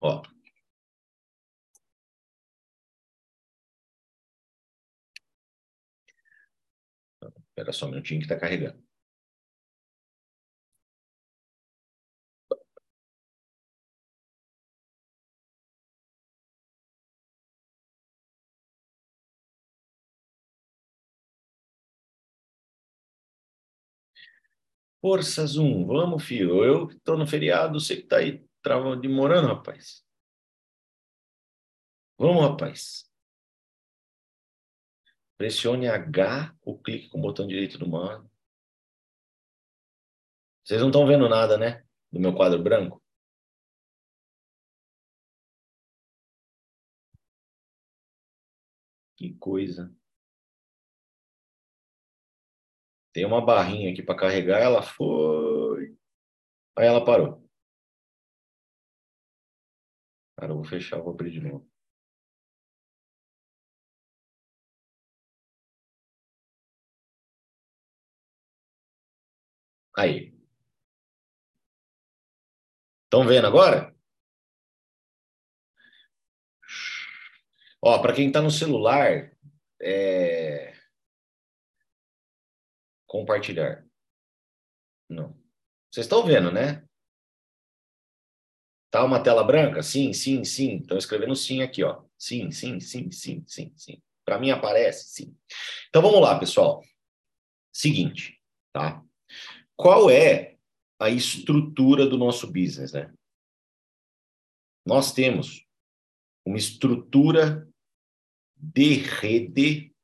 Ó. 0.00 0.27
Espera 7.58 7.72
só 7.72 7.86
um 7.86 7.90
minutinho 7.90 8.20
que 8.20 8.26
está 8.26 8.38
carregando. 8.38 8.80
Força 25.00 25.44
Zoom, 25.46 25.84
vamos, 25.86 26.22
filho. 26.24 26.64
Eu 26.64 26.88
estou 26.90 27.16
no 27.18 27.26
feriado, 27.26 27.80
você 27.80 27.96
que 27.96 28.02
está 28.02 28.18
aí 28.18 28.44
trava 28.62 28.96
demorando, 28.96 29.48
rapaz. 29.48 30.04
Vamos, 32.18 32.42
rapaz. 32.42 33.07
Pressione 35.38 35.86
H 35.88 36.54
ou 36.62 36.78
clique 36.82 37.08
com 37.08 37.18
o 37.18 37.22
botão 37.22 37.46
direito 37.46 37.78
do 37.78 37.88
mouse. 37.88 38.28
Vocês 40.64 40.80
não 40.80 40.88
estão 40.88 41.06
vendo 41.06 41.28
nada, 41.28 41.56
né? 41.56 41.84
Do 42.12 42.20
meu 42.20 42.34
quadro 42.34 42.62
branco? 42.62 43.02
Que 49.16 49.34
coisa. 49.34 49.94
Tem 53.12 53.24
uma 53.24 53.44
barrinha 53.44 53.92
aqui 53.92 54.02
para 54.02 54.18
carregar, 54.18 54.60
ela 54.60 54.82
foi. 54.82 55.96
Aí 56.76 56.86
ela 56.86 57.04
parou. 57.04 57.48
Cara, 60.36 60.52
eu 60.52 60.56
vou 60.56 60.64
fechar, 60.64 61.00
vou 61.00 61.12
abrir 61.12 61.30
de 61.30 61.40
novo. 61.40 61.68
Aí. 69.98 70.32
Estão 73.02 73.26
vendo 73.26 73.48
agora? 73.48 73.92
Ó, 77.82 77.98
para 78.00 78.14
quem 78.14 78.28
está 78.28 78.40
no 78.40 78.48
celular, 78.50 79.36
é... 79.82 80.72
compartilhar. 83.08 83.84
Não. 85.08 85.36
Vocês 85.90 86.06
estão 86.06 86.24
vendo, 86.24 86.52
né? 86.52 86.86
Tá 88.92 89.04
uma 89.04 89.20
tela 89.20 89.42
branca? 89.42 89.82
Sim, 89.82 90.12
sim, 90.12 90.44
sim. 90.44 90.76
Estão 90.76 90.96
escrevendo 90.96 91.34
sim 91.34 91.60
aqui, 91.60 91.82
ó. 91.82 92.04
Sim, 92.16 92.52
sim, 92.52 92.78
sim, 92.78 93.10
sim, 93.10 93.42
sim, 93.48 93.72
sim. 93.76 94.00
Para 94.24 94.38
mim 94.38 94.52
aparece, 94.52 95.08
sim. 95.08 95.36
Então 95.88 96.00
vamos 96.02 96.20
lá, 96.20 96.38
pessoal. 96.38 96.84
Seguinte, 97.72 98.40
tá? 98.72 99.04
Qual 99.78 100.10
é 100.10 100.58
a 100.98 101.08
estrutura 101.08 102.04
do 102.04 102.18
nosso 102.18 102.48
business, 102.48 102.92
né? 102.92 103.14
Nós 104.84 105.12
temos 105.12 105.64
uma 106.44 106.58
estrutura 106.58 107.70
de 108.56 108.94
rede 108.94 109.94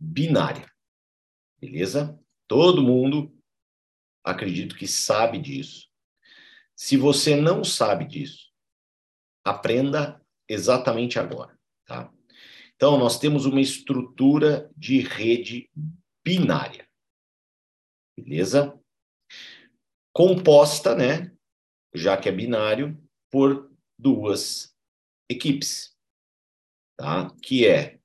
binária. 0.00 0.72
Beleza? 1.60 2.18
Todo 2.48 2.82
mundo, 2.82 3.36
acredito 4.24 4.74
que 4.74 4.88
sabe 4.88 5.38
disso. 5.38 5.90
Se 6.74 6.96
você 6.96 7.36
não 7.36 7.62
sabe 7.62 8.06
disso, 8.06 8.50
aprenda 9.44 10.24
exatamente 10.48 11.18
agora, 11.18 11.58
tá? 11.84 12.10
Então, 12.74 12.98
nós 12.98 13.18
temos 13.18 13.44
uma 13.44 13.60
estrutura 13.60 14.70
de 14.74 15.00
rede 15.00 15.70
binária. 16.24 16.83
Beleza? 18.16 18.78
Composta, 20.12 20.94
né? 20.94 21.34
Já 21.94 22.16
que 22.16 22.28
é 22.28 22.32
binário, 22.32 23.00
por 23.30 23.70
duas 23.98 24.74
equipes, 25.28 25.96
tá? 26.96 27.34
Que 27.42 27.66
é 27.66 27.98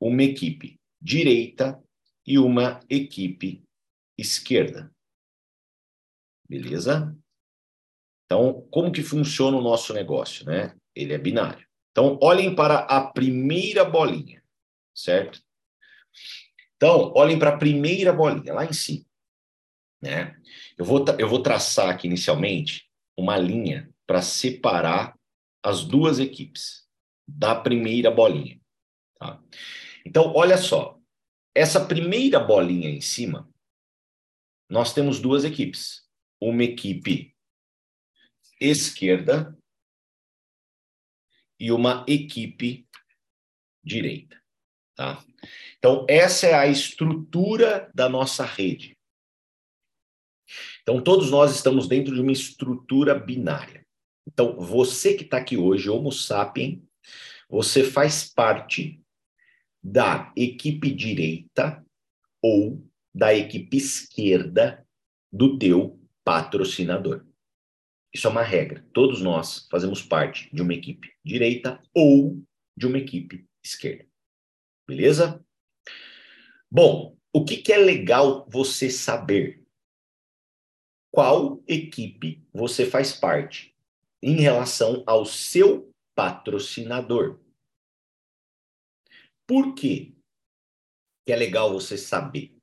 uma 0.00 0.22
equipe 0.22 0.80
direita 1.00 1.82
e 2.26 2.38
uma 2.38 2.80
equipe 2.88 3.62
esquerda. 4.18 4.92
Beleza? 6.48 7.16
Então, 8.24 8.66
como 8.70 8.90
que 8.90 9.02
funciona 9.02 9.56
o 9.56 9.62
nosso 9.62 9.92
negócio, 9.92 10.44
né? 10.44 10.76
Ele 10.94 11.12
é 11.12 11.18
binário. 11.18 11.66
Então, 11.92 12.18
olhem 12.20 12.54
para 12.54 12.80
a 12.80 13.10
primeira 13.10 13.84
bolinha, 13.84 14.42
certo? 14.94 15.40
Então, 16.76 17.12
olhem 17.14 17.38
para 17.38 17.54
a 17.54 17.58
primeira 17.58 18.12
bolinha, 18.12 18.52
lá 18.52 18.64
em 18.64 18.72
cima. 18.72 19.06
Né? 20.06 20.36
Eu, 20.78 20.84
vou, 20.84 21.04
eu 21.18 21.28
vou 21.28 21.42
traçar 21.42 21.90
aqui 21.90 22.06
inicialmente 22.06 22.88
uma 23.16 23.36
linha 23.36 23.92
para 24.06 24.22
separar 24.22 25.18
as 25.62 25.84
duas 25.84 26.20
equipes 26.20 26.86
da 27.26 27.54
primeira 27.54 28.10
bolinha. 28.10 28.60
Tá? 29.18 29.42
Então, 30.04 30.32
olha 30.34 30.56
só. 30.56 30.96
Essa 31.54 31.84
primeira 31.84 32.38
bolinha 32.38 32.88
em 32.88 33.00
cima, 33.00 33.50
nós 34.70 34.92
temos 34.92 35.18
duas 35.18 35.44
equipes. 35.44 36.06
Uma 36.40 36.64
equipe 36.64 37.34
esquerda 38.60 39.56
e 41.58 41.72
uma 41.72 42.04
equipe 42.06 42.86
direita. 43.82 44.40
Tá? 44.94 45.24
Então, 45.78 46.06
essa 46.08 46.46
é 46.46 46.54
a 46.54 46.66
estrutura 46.66 47.90
da 47.94 48.08
nossa 48.08 48.44
rede. 48.44 48.95
Então, 50.88 51.02
todos 51.02 51.32
nós 51.32 51.52
estamos 51.52 51.88
dentro 51.88 52.14
de 52.14 52.20
uma 52.20 52.30
estrutura 52.30 53.12
binária. 53.12 53.84
Então, 54.24 54.56
você 54.60 55.14
que 55.14 55.24
está 55.24 55.38
aqui 55.38 55.56
hoje, 55.56 55.90
Homo 55.90 56.12
sapien, 56.12 56.80
você 57.50 57.82
faz 57.82 58.32
parte 58.32 59.02
da 59.82 60.32
equipe 60.36 60.92
direita 60.92 61.84
ou 62.40 62.86
da 63.12 63.34
equipe 63.34 63.76
esquerda 63.76 64.86
do 65.32 65.58
teu 65.58 66.00
patrocinador. 66.24 67.26
Isso 68.14 68.28
é 68.28 68.30
uma 68.30 68.44
regra. 68.44 68.86
Todos 68.92 69.20
nós 69.20 69.66
fazemos 69.68 70.02
parte 70.02 70.48
de 70.54 70.62
uma 70.62 70.72
equipe 70.72 71.12
direita 71.24 71.82
ou 71.92 72.40
de 72.76 72.86
uma 72.86 72.98
equipe 72.98 73.44
esquerda. 73.60 74.06
Beleza? 74.86 75.44
Bom, 76.70 77.16
o 77.32 77.44
que, 77.44 77.56
que 77.56 77.72
é 77.72 77.78
legal 77.78 78.46
você 78.48 78.88
saber? 78.88 79.65
Qual 81.16 81.64
equipe 81.66 82.46
você 82.52 82.84
faz 82.84 83.10
parte 83.10 83.74
em 84.22 84.34
relação 84.34 85.02
ao 85.06 85.24
seu 85.24 85.90
patrocinador? 86.14 87.40
Por 89.46 89.74
quê? 89.74 90.12
Que 91.24 91.32
é 91.32 91.36
legal 91.36 91.72
você 91.72 91.96
saber. 91.96 92.54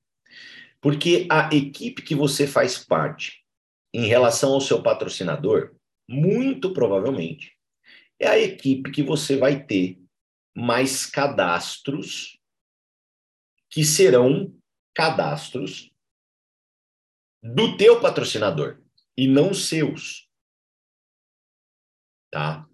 Porque 0.79 1.27
a 1.31 1.49
equipe 1.51 2.03
que 2.03 2.13
você 2.13 2.45
faz 2.45 2.77
parte 2.77 3.43
em 3.91 4.05
relação 4.05 4.53
ao 4.53 4.61
seu 4.61 4.83
patrocinador, 4.83 5.75
muito 6.07 6.73
provavelmente, 6.73 7.57
é 8.19 8.27
a 8.27 8.37
equipe 8.37 8.91
que 8.91 9.01
você 9.01 9.35
vai 9.35 9.65
ter 9.65 9.99
mais 10.55 11.07
cadastros 11.07 12.39
que 13.67 13.83
serão 13.83 14.55
cadastros 14.93 15.91
do 17.43 17.75
teu 17.75 17.99
patrocinador 17.99 18.79
e 19.17 19.27
não 19.27 19.53
seus. 19.53 20.29
Tá? 22.31 22.65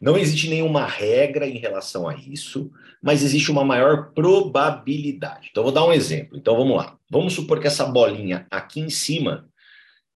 Não 0.00 0.16
existe 0.16 0.48
nenhuma 0.48 0.86
regra 0.86 1.46
em 1.46 1.58
relação 1.58 2.06
a 2.06 2.14
isso, 2.14 2.70
mas 3.02 3.22
existe 3.22 3.50
uma 3.50 3.64
maior 3.64 4.12
probabilidade. 4.12 5.48
Então, 5.50 5.62
vou 5.62 5.72
dar 5.72 5.84
um 5.84 5.92
exemplo. 5.92 6.36
Então, 6.36 6.56
vamos 6.56 6.76
lá. 6.76 6.98
Vamos 7.10 7.32
supor 7.32 7.60
que 7.60 7.66
essa 7.66 7.86
bolinha 7.86 8.46
aqui 8.50 8.80
em 8.80 8.90
cima 8.90 9.50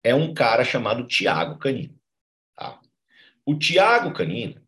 é 0.03 0.13
um 0.13 0.33
cara 0.33 0.63
chamado 0.63 1.07
Tiago 1.07 1.57
Canino. 1.57 1.99
Tá? 2.55 2.79
O 3.45 3.55
Tiago 3.55 4.13
Canino, 4.13 4.61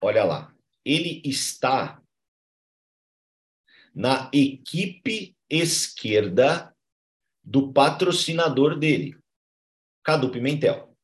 olha 0.00 0.24
lá, 0.24 0.54
ele 0.84 1.22
está 1.24 2.00
na 3.94 4.30
equipe 4.32 5.36
esquerda 5.48 6.73
do 7.44 7.72
patrocinador 7.72 8.78
dele, 8.78 9.16
Cadu 10.02 10.30
Pimentel. 10.30 10.96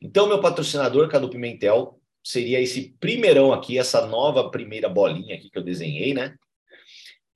Então, 0.00 0.26
meu 0.26 0.40
patrocinador, 0.40 1.08
Cadu 1.08 1.28
Pimentel, 1.28 2.00
seria 2.24 2.60
esse 2.60 2.96
primeirão 2.98 3.52
aqui, 3.52 3.78
essa 3.78 4.06
nova 4.06 4.50
primeira 4.50 4.88
bolinha 4.88 5.36
aqui 5.36 5.50
que 5.50 5.58
eu 5.58 5.62
desenhei, 5.62 6.14
né? 6.14 6.36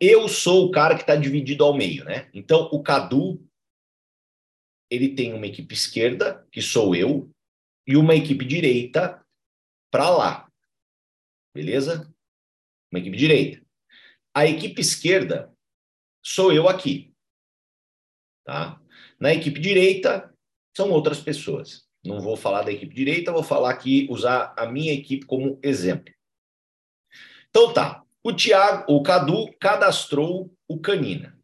Eu 0.00 0.28
sou 0.28 0.66
o 0.66 0.70
cara 0.70 0.94
que 0.94 1.02
está 1.02 1.14
dividido 1.14 1.64
ao 1.64 1.74
meio, 1.74 2.04
né? 2.04 2.30
Então, 2.32 2.68
o 2.72 2.82
Cadu 2.82 3.44
ele 4.90 5.14
tem 5.14 5.32
uma 5.32 5.46
equipe 5.46 5.74
esquerda, 5.74 6.46
que 6.52 6.62
sou 6.62 6.94
eu, 6.94 7.30
e 7.86 7.96
uma 7.96 8.14
equipe 8.14 8.44
direita 8.44 9.24
para 9.90 10.08
lá. 10.10 10.50
Beleza? 11.54 12.12
Uma 12.90 13.00
equipe 13.00 13.16
direita. 13.16 13.64
A 14.34 14.46
equipe 14.46 14.80
esquerda 14.80 15.54
sou 16.22 16.52
eu 16.52 16.68
aqui. 16.68 17.13
Tá? 18.44 18.80
Na 19.18 19.32
equipe 19.32 19.58
direita 19.58 20.32
são 20.76 20.90
outras 20.90 21.20
pessoas. 21.20 21.88
Não 22.04 22.20
vou 22.20 22.36
falar 22.36 22.62
da 22.62 22.72
equipe 22.72 22.94
direita, 22.94 23.32
vou 23.32 23.42
falar 23.42 23.70
aqui, 23.70 24.06
usar 24.10 24.54
a 24.58 24.66
minha 24.66 24.92
equipe 24.92 25.24
como 25.24 25.58
exemplo. 25.62 26.12
Então 27.48 27.72
tá. 27.72 28.04
O 28.22 28.32
Tiago, 28.32 28.90
o 28.92 29.02
Cadu 29.02 29.52
cadastrou 29.58 30.54
o 30.66 30.80
Canina, 30.80 31.38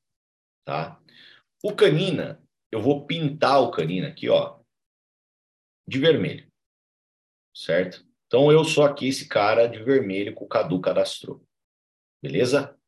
tá? 0.65 0.99
O 1.63 1.75
Canina 1.75 2.43
eu 2.73 2.81
vou 2.81 3.07
pintar 3.07 3.61
o 3.61 3.71
canino 3.71 4.07
aqui, 4.07 4.29
ó, 4.29 4.61
de 5.87 5.99
vermelho. 5.99 6.49
Certo? 7.55 8.07
Então 8.27 8.53
eu 8.53 8.65
sou 8.65 8.85
aqui 8.85 9.09
esse 9.09 9.29
cara 9.29 9.67
de 9.67 9.83
vermelho 9.83 10.35
que 10.35 10.45
o 10.45 10.49
Cadu 10.49 10.81
cadastrou. 10.81 11.45
Beleza? 12.23 12.79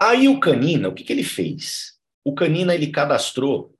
Aí 0.00 0.26
o 0.26 0.40
Canina, 0.40 0.88
o 0.88 0.94
que, 0.94 1.04
que 1.04 1.12
ele 1.12 1.22
fez? 1.22 1.93
O 2.24 2.34
Canina 2.34 2.74
ele 2.74 2.90
cadastrou 2.90 3.78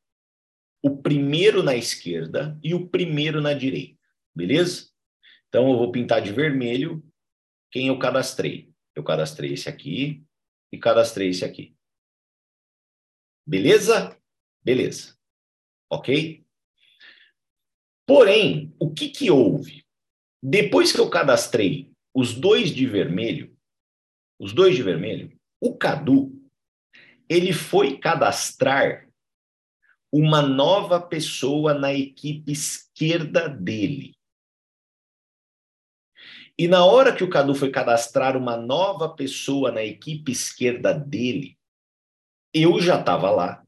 o 0.83 0.99
primeiro 0.99 1.63
na 1.63 1.75
esquerda 1.75 2.59
e 2.63 2.75
o 2.75 2.87
primeiro 2.89 3.41
na 3.41 3.55
direita. 3.55 3.99
Beleza? 4.35 4.91
Então 5.49 5.71
eu 5.71 5.79
vou 5.79 5.91
pintar 5.91 6.21
de 6.21 6.31
vermelho 6.31 7.03
quem 7.71 7.89
eu 7.89 7.99
cadastrei. 7.99 8.71
Eu 8.95 9.03
cadastrei 9.03 9.55
esse 9.55 9.69
aqui 9.69 10.23
e 10.71 10.79
cadastrei 10.79 11.31
esse 11.31 11.45
aqui. 11.45 11.75
Beleza? 13.47 14.21
Beleza. 14.63 15.17
Ok? 15.91 16.45
Porém, 18.07 18.75
o 18.79 18.93
que, 18.93 19.09
que 19.09 19.31
houve? 19.31 19.87
Depois 20.43 20.93
que 20.93 21.01
eu 21.01 21.09
cadastrei 21.09 21.91
os 22.15 22.35
dois 22.35 22.71
de 22.71 22.87
vermelho, 22.87 23.57
os 24.39 24.53
dois 24.53 24.77
de 24.77 24.83
vermelho, 24.83 25.35
o 25.61 25.75
Cadu, 25.77 26.44
ele 27.28 27.52
foi 27.52 27.99
cadastrar 27.99 29.09
uma 30.12 30.40
nova 30.40 31.00
pessoa 31.00 31.75
na 31.75 31.93
equipe 31.93 32.52
esquerda 32.52 33.49
dele. 33.49 34.14
E 36.57 36.69
na 36.69 36.85
hora 36.85 37.14
que 37.14 37.25
o 37.25 37.28
Cadu 37.28 37.54
foi 37.54 37.71
cadastrar 37.71 38.37
uma 38.37 38.57
nova 38.57 39.09
pessoa 39.09 39.73
na 39.73 39.83
equipe 39.83 40.31
esquerda 40.31 40.95
dele, 40.95 41.59
eu 42.52 42.81
já 42.81 43.00
estava 43.00 43.28
lá. 43.31 43.64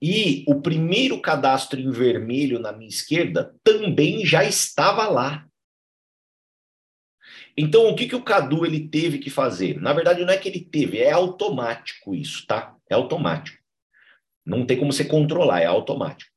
E 0.00 0.44
o 0.46 0.60
primeiro 0.60 1.20
cadastro 1.20 1.80
em 1.80 1.90
vermelho 1.90 2.60
na 2.60 2.72
minha 2.72 2.88
esquerda 2.88 3.56
também 3.64 4.24
já 4.24 4.44
estava 4.44 5.08
lá. 5.08 5.48
Então, 7.56 7.88
o 7.88 7.94
que, 7.94 8.08
que 8.08 8.16
o 8.16 8.22
Cadu 8.22 8.66
ele 8.66 8.88
teve 8.88 9.18
que 9.18 9.30
fazer? 9.30 9.80
Na 9.80 9.92
verdade, 9.92 10.24
não 10.24 10.32
é 10.32 10.36
que 10.36 10.48
ele 10.48 10.60
teve, 10.60 10.98
é 10.98 11.12
automático 11.12 12.14
isso, 12.14 12.46
tá? 12.46 12.74
É 12.90 12.94
automático. 12.94 13.62
Não 14.44 14.66
tem 14.66 14.76
como 14.76 14.92
você 14.92 15.04
controlar, 15.04 15.60
é 15.60 15.66
automático. 15.66 16.30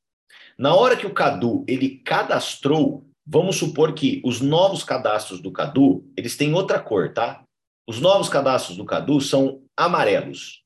Na 0.56 0.74
hora 0.74 0.96
que 0.96 1.06
o 1.06 1.12
Cadu 1.12 1.64
ele 1.68 1.98
cadastrou, 1.98 3.06
vamos 3.26 3.56
supor 3.56 3.92
que 3.94 4.22
os 4.24 4.40
novos 4.40 4.82
cadastros 4.82 5.40
do 5.40 5.52
Cadu, 5.52 6.08
eles 6.16 6.36
têm 6.36 6.54
outra 6.54 6.80
cor, 6.80 7.12
tá? 7.12 7.44
Os 7.86 8.00
novos 8.00 8.28
cadastros 8.28 8.76
do 8.76 8.84
Cadu 8.84 9.20
são 9.20 9.62
amarelos. 9.76 10.62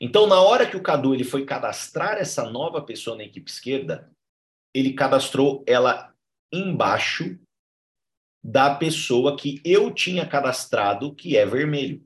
Então, 0.00 0.26
na 0.26 0.40
hora 0.40 0.66
que 0.66 0.76
o 0.76 0.82
Cadu 0.82 1.14
ele 1.14 1.24
foi 1.24 1.44
cadastrar 1.44 2.16
essa 2.16 2.50
nova 2.50 2.82
pessoa 2.82 3.16
na 3.16 3.24
equipe 3.24 3.50
esquerda, 3.50 4.10
ele 4.74 4.92
cadastrou 4.92 5.62
ela 5.66 6.12
embaixo 6.52 7.38
da 8.44 8.74
pessoa 8.74 9.38
que 9.38 9.58
eu 9.64 9.90
tinha 9.90 10.28
cadastrado, 10.28 11.14
que 11.14 11.34
é 11.34 11.46
vermelho. 11.46 12.04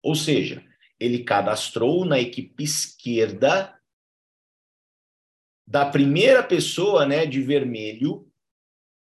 Ou 0.00 0.14
seja, 0.14 0.64
ele 1.00 1.24
cadastrou 1.24 2.04
na 2.04 2.20
equipe 2.20 2.62
esquerda 2.62 3.76
da 5.66 5.90
primeira 5.90 6.40
pessoa, 6.40 7.04
né, 7.04 7.26
de 7.26 7.42
vermelho 7.42 8.30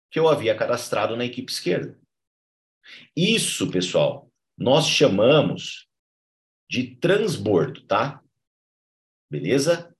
que 0.08 0.20
eu 0.20 0.28
havia 0.28 0.56
cadastrado 0.56 1.16
na 1.16 1.25
equipe 1.25 1.50
esquerda. 1.50 1.99
Isso, 3.16 3.68
pessoal, 3.70 4.30
nós 4.56 4.87
chamamos 4.87 5.88
de 6.70 6.94
transbordo, 6.96 7.84
tá? 7.87 8.22
Beleza? 9.28 9.92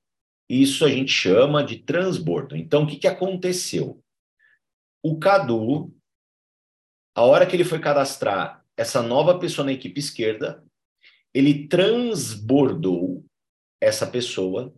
Isso 0.49 0.85
a 0.85 0.89
gente 0.89 1.11
chama 1.11 1.65
de 1.65 1.79
transbordo. 1.83 2.57
Então, 2.57 2.85
o 2.85 2.87
que, 2.87 2.99
que 2.99 3.09
aconteceu? 3.09 4.03
O 5.03 5.19
Cadu 5.19 5.93
a 7.15 7.23
hora 7.23 7.47
que 7.47 7.57
ele 7.57 7.65
foi 7.65 7.81
cadastrar 7.81 8.65
essa 8.77 9.03
nova 9.03 9.39
pessoa 9.39 9.65
na 9.65 9.73
equipe 9.73 10.01
esquerda, 10.01 10.65
ele 11.35 11.69
transbordou 11.69 13.25
essa 13.81 14.07
pessoa 14.07 14.75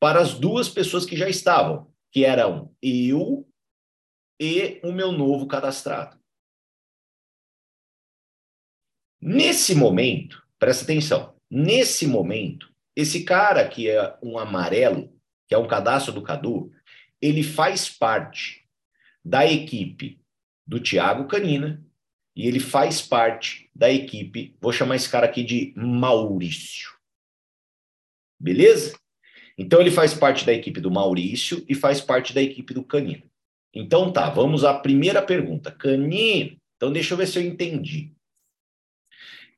para 0.00 0.20
as 0.20 0.34
duas 0.34 0.68
pessoas 0.68 1.04
que 1.04 1.16
já 1.16 1.28
estavam, 1.28 1.92
que 2.10 2.24
eram 2.24 2.74
eu 2.82 3.46
e 4.40 4.80
o 4.82 4.92
meu 4.92 5.12
novo 5.12 5.46
cadastrado. 5.46 6.18
Nesse 9.20 9.74
momento, 9.74 10.42
presta 10.58 10.84
atenção, 10.84 11.36
nesse 11.50 12.06
momento, 12.06 12.72
esse 12.96 13.24
cara 13.24 13.68
que 13.68 13.88
é 13.88 14.18
um 14.22 14.38
amarelo, 14.38 15.14
que 15.46 15.54
é 15.54 15.58
um 15.58 15.68
cadastro 15.68 16.12
do 16.12 16.22
Cadu, 16.22 16.72
ele 17.20 17.42
faz 17.42 17.88
parte 17.88 18.66
da 19.22 19.44
equipe 19.44 20.19
do 20.70 20.78
Thiago 20.78 21.26
Canina 21.26 21.84
e 22.36 22.46
ele 22.46 22.60
faz 22.60 23.02
parte 23.02 23.68
da 23.74 23.90
equipe, 23.90 24.56
vou 24.60 24.72
chamar 24.72 24.94
esse 24.94 25.10
cara 25.10 25.26
aqui 25.26 25.42
de 25.42 25.74
Maurício. 25.76 26.90
Beleza? 28.38 28.96
Então 29.58 29.80
ele 29.80 29.90
faz 29.90 30.14
parte 30.14 30.46
da 30.46 30.52
equipe 30.52 30.80
do 30.80 30.88
Maurício 30.88 31.66
e 31.68 31.74
faz 31.74 32.00
parte 32.00 32.32
da 32.32 32.40
equipe 32.40 32.72
do 32.72 32.84
Canino. 32.84 33.28
Então 33.74 34.12
tá, 34.12 34.30
vamos 34.30 34.62
à 34.62 34.72
primeira 34.72 35.20
pergunta. 35.20 35.72
Canino, 35.72 36.56
então 36.76 36.92
deixa 36.92 37.14
eu 37.14 37.18
ver 37.18 37.26
se 37.26 37.36
eu 37.36 37.42
entendi. 37.42 38.14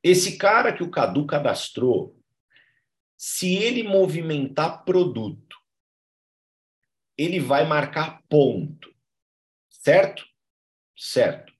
Esse 0.01 0.35
cara 0.35 0.73
que 0.73 0.81
o 0.81 0.89
Cadu 0.89 1.27
cadastrou, 1.27 2.19
se 3.15 3.53
ele 3.53 3.83
movimentar 3.83 4.83
produto, 4.83 5.57
ele 7.15 7.39
vai 7.39 7.67
marcar 7.67 8.19
ponto, 8.27 8.91
certo? 9.69 10.32
Certo? 10.95 11.53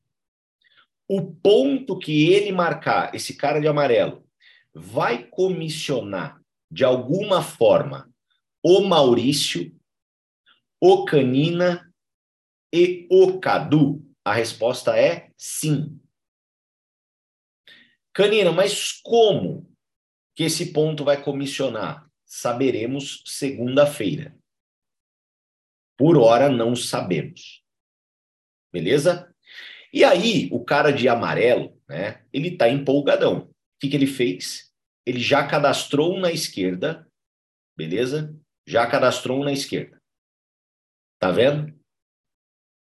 O 1.08 1.34
ponto 1.34 2.00
que 2.00 2.32
ele 2.32 2.52
marcar, 2.52 3.14
esse 3.14 3.36
cara 3.36 3.60
de 3.60 3.68
amarelo, 3.68 4.28
vai 4.74 5.28
comissionar 5.28 6.42
de 6.72 6.84
alguma 6.84 7.42
forma 7.44 8.12
o 8.64 8.82
Maurício, 8.82 9.76
o 10.82 11.06
Canina 11.06 11.94
e 12.74 13.08
o 13.12 13.40
Cadu? 13.40 14.02
A 14.26 14.34
resposta 14.34 14.98
é 14.98 15.30
sim. 15.38 16.00
Canina, 18.14 18.52
mas 18.52 18.92
como 19.02 19.70
que 20.36 20.44
esse 20.44 20.72
ponto 20.72 21.04
vai 21.04 21.22
comissionar? 21.22 22.10
Saberemos 22.26 23.24
segunda-feira. 23.26 24.36
Por 25.98 26.18
hora, 26.18 26.50
não 26.50 26.76
sabemos. 26.76 27.63
Beleza? 28.74 29.32
E 29.94 30.04
aí, 30.04 30.50
o 30.52 30.66
cara 30.66 30.92
de 30.92 31.08
amarelo, 31.08 31.80
né? 31.88 32.26
Ele 32.34 32.58
tá 32.58 32.68
empolgadão. 32.68 33.42
O 33.44 33.54
que, 33.80 33.88
que 33.88 33.96
ele 33.96 34.08
fez? 34.08 34.74
Ele 35.06 35.20
já 35.20 35.46
cadastrou 35.46 36.16
um 36.16 36.20
na 36.20 36.32
esquerda, 36.32 37.08
beleza? 37.78 38.36
Já 38.66 38.88
cadastrou 38.88 39.42
um 39.42 39.44
na 39.44 39.52
esquerda. 39.52 40.02
Tá 41.20 41.30
vendo? 41.30 41.72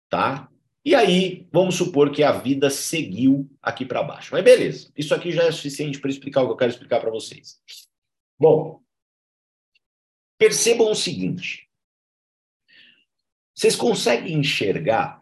Tá? 0.08 0.52
E 0.86 0.94
aí, 0.94 1.48
vamos 1.52 1.76
supor 1.76 2.12
que 2.12 2.22
a 2.24 2.32
vida 2.32 2.70
seguiu 2.70 3.50
aqui 3.60 3.86
para 3.86 4.04
baixo. 4.04 4.30
Mas 4.32 4.44
beleza, 4.44 4.92
isso 4.96 5.16
aqui 5.16 5.32
já 5.32 5.44
é 5.44 5.52
suficiente 5.52 6.00
para 6.00 6.12
explicar 6.12 6.44
o 6.44 6.48
que 6.48 6.54
eu 6.54 6.58
quero 6.58 6.72
explicar 6.72 7.00
para 7.00 7.10
vocês. 7.10 7.60
Bom, 8.40 8.82
percebam 10.38 10.92
o 10.92 10.96
seguinte: 10.96 11.68
vocês 13.56 13.76
conseguem 13.76 14.40
enxergar 14.40 15.19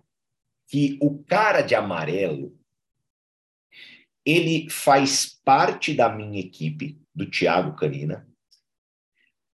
que 0.67 0.97
o 1.01 1.23
cara 1.23 1.61
de 1.61 1.73
amarelo 1.73 2.57
ele 4.25 4.69
faz 4.69 5.39
parte 5.45 5.93
da 5.93 6.09
minha 6.09 6.41
equipe, 6.41 6.99
do 7.15 7.25
Thiago 7.25 7.77
Canina, 7.77 8.27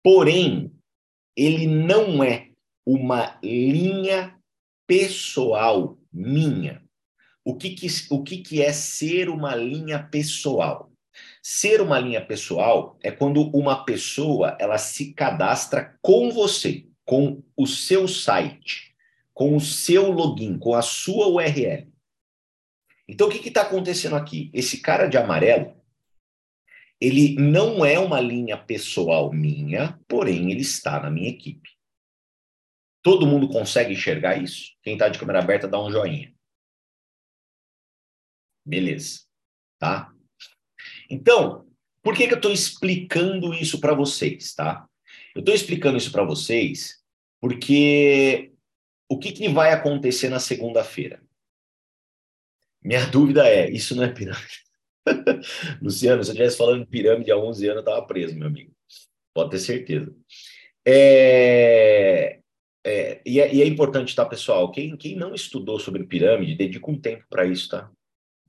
porém, 0.02 0.70
ele 1.34 1.66
não 1.66 2.22
é 2.22 2.50
uma 2.86 3.38
linha 3.42 4.38
pessoal 4.86 5.98
minha. 6.12 6.84
O 7.42 7.56
que, 7.56 7.70
que, 7.70 7.86
o 8.10 8.22
que, 8.22 8.38
que 8.38 8.62
é 8.62 8.70
ser 8.72 9.30
uma 9.30 9.54
linha 9.54 10.02
pessoal? 10.02 10.92
Ser 11.42 11.80
uma 11.80 11.98
linha 11.98 12.24
pessoal 12.24 12.98
é 13.02 13.10
quando 13.10 13.48
uma 13.56 13.84
pessoa 13.84 14.54
ela 14.60 14.76
se 14.76 15.14
cadastra 15.14 15.98
com 16.02 16.30
você, 16.30 16.86
com 17.06 17.42
o 17.56 17.66
seu 17.66 18.06
site 18.06 18.87
com 19.38 19.54
o 19.54 19.60
seu 19.60 20.10
login, 20.10 20.58
com 20.58 20.74
a 20.74 20.82
sua 20.82 21.28
URL. 21.28 21.88
Então, 23.06 23.28
o 23.28 23.30
que 23.30 23.46
está 23.46 23.62
acontecendo 23.62 24.16
aqui? 24.16 24.50
Esse 24.52 24.82
cara 24.82 25.06
de 25.06 25.16
amarelo, 25.16 25.80
ele 27.00 27.36
não 27.36 27.84
é 27.84 28.00
uma 28.00 28.20
linha 28.20 28.58
pessoal 28.58 29.32
minha, 29.32 29.96
porém 30.08 30.50
ele 30.50 30.62
está 30.62 31.00
na 31.00 31.08
minha 31.08 31.28
equipe. 31.28 31.70
Todo 33.00 33.28
mundo 33.28 33.48
consegue 33.48 33.92
enxergar 33.92 34.42
isso? 34.42 34.72
Quem 34.82 34.94
está 34.94 35.08
de 35.08 35.20
câmera 35.20 35.38
aberta, 35.38 35.68
dá 35.68 35.80
um 35.80 35.92
joinha. 35.92 36.34
Beleza. 38.66 39.20
Tá? 39.78 40.12
Então, 41.08 41.64
por 42.02 42.16
que, 42.16 42.26
que 42.26 42.32
eu 42.32 42.38
estou 42.38 42.52
explicando 42.52 43.54
isso 43.54 43.80
para 43.80 43.94
vocês, 43.94 44.52
tá? 44.52 44.84
Eu 45.32 45.40
estou 45.42 45.54
explicando 45.54 45.96
isso 45.96 46.10
para 46.10 46.24
vocês 46.24 47.00
porque 47.40 48.52
o 49.08 49.18
que, 49.18 49.32
que 49.32 49.48
vai 49.48 49.72
acontecer 49.72 50.28
na 50.28 50.38
segunda-feira? 50.38 51.22
Minha 52.82 53.06
dúvida 53.06 53.48
é: 53.48 53.70
isso 53.70 53.96
não 53.96 54.04
é 54.04 54.08
pirâmide? 54.12 54.62
Luciano, 55.82 56.22
se 56.22 56.30
eu 56.30 56.32
estivesse 56.34 56.58
falando 56.58 56.84
de 56.84 56.90
pirâmide 56.90 57.30
há 57.32 57.36
11 57.36 57.66
anos, 57.66 57.76
eu 57.76 57.80
estava 57.80 58.06
preso, 58.06 58.36
meu 58.36 58.46
amigo. 58.46 58.72
Pode 59.34 59.50
ter 59.50 59.58
certeza. 59.58 60.14
É, 60.86 62.40
é, 62.84 63.20
e, 63.24 63.40
é, 63.40 63.54
e, 63.54 63.62
é, 63.62 63.66
importante, 63.66 64.14
tá, 64.14 64.24
pessoal? 64.24 64.70
Quem, 64.70 64.96
quem 64.96 65.16
não 65.16 65.34
estudou 65.34 65.78
sobre 65.78 66.04
pirâmide, 66.04 66.54
dedica 66.54 66.90
um 66.90 66.98
tempo 66.98 67.24
para 67.28 67.44
isso, 67.44 67.68
tá? 67.68 67.90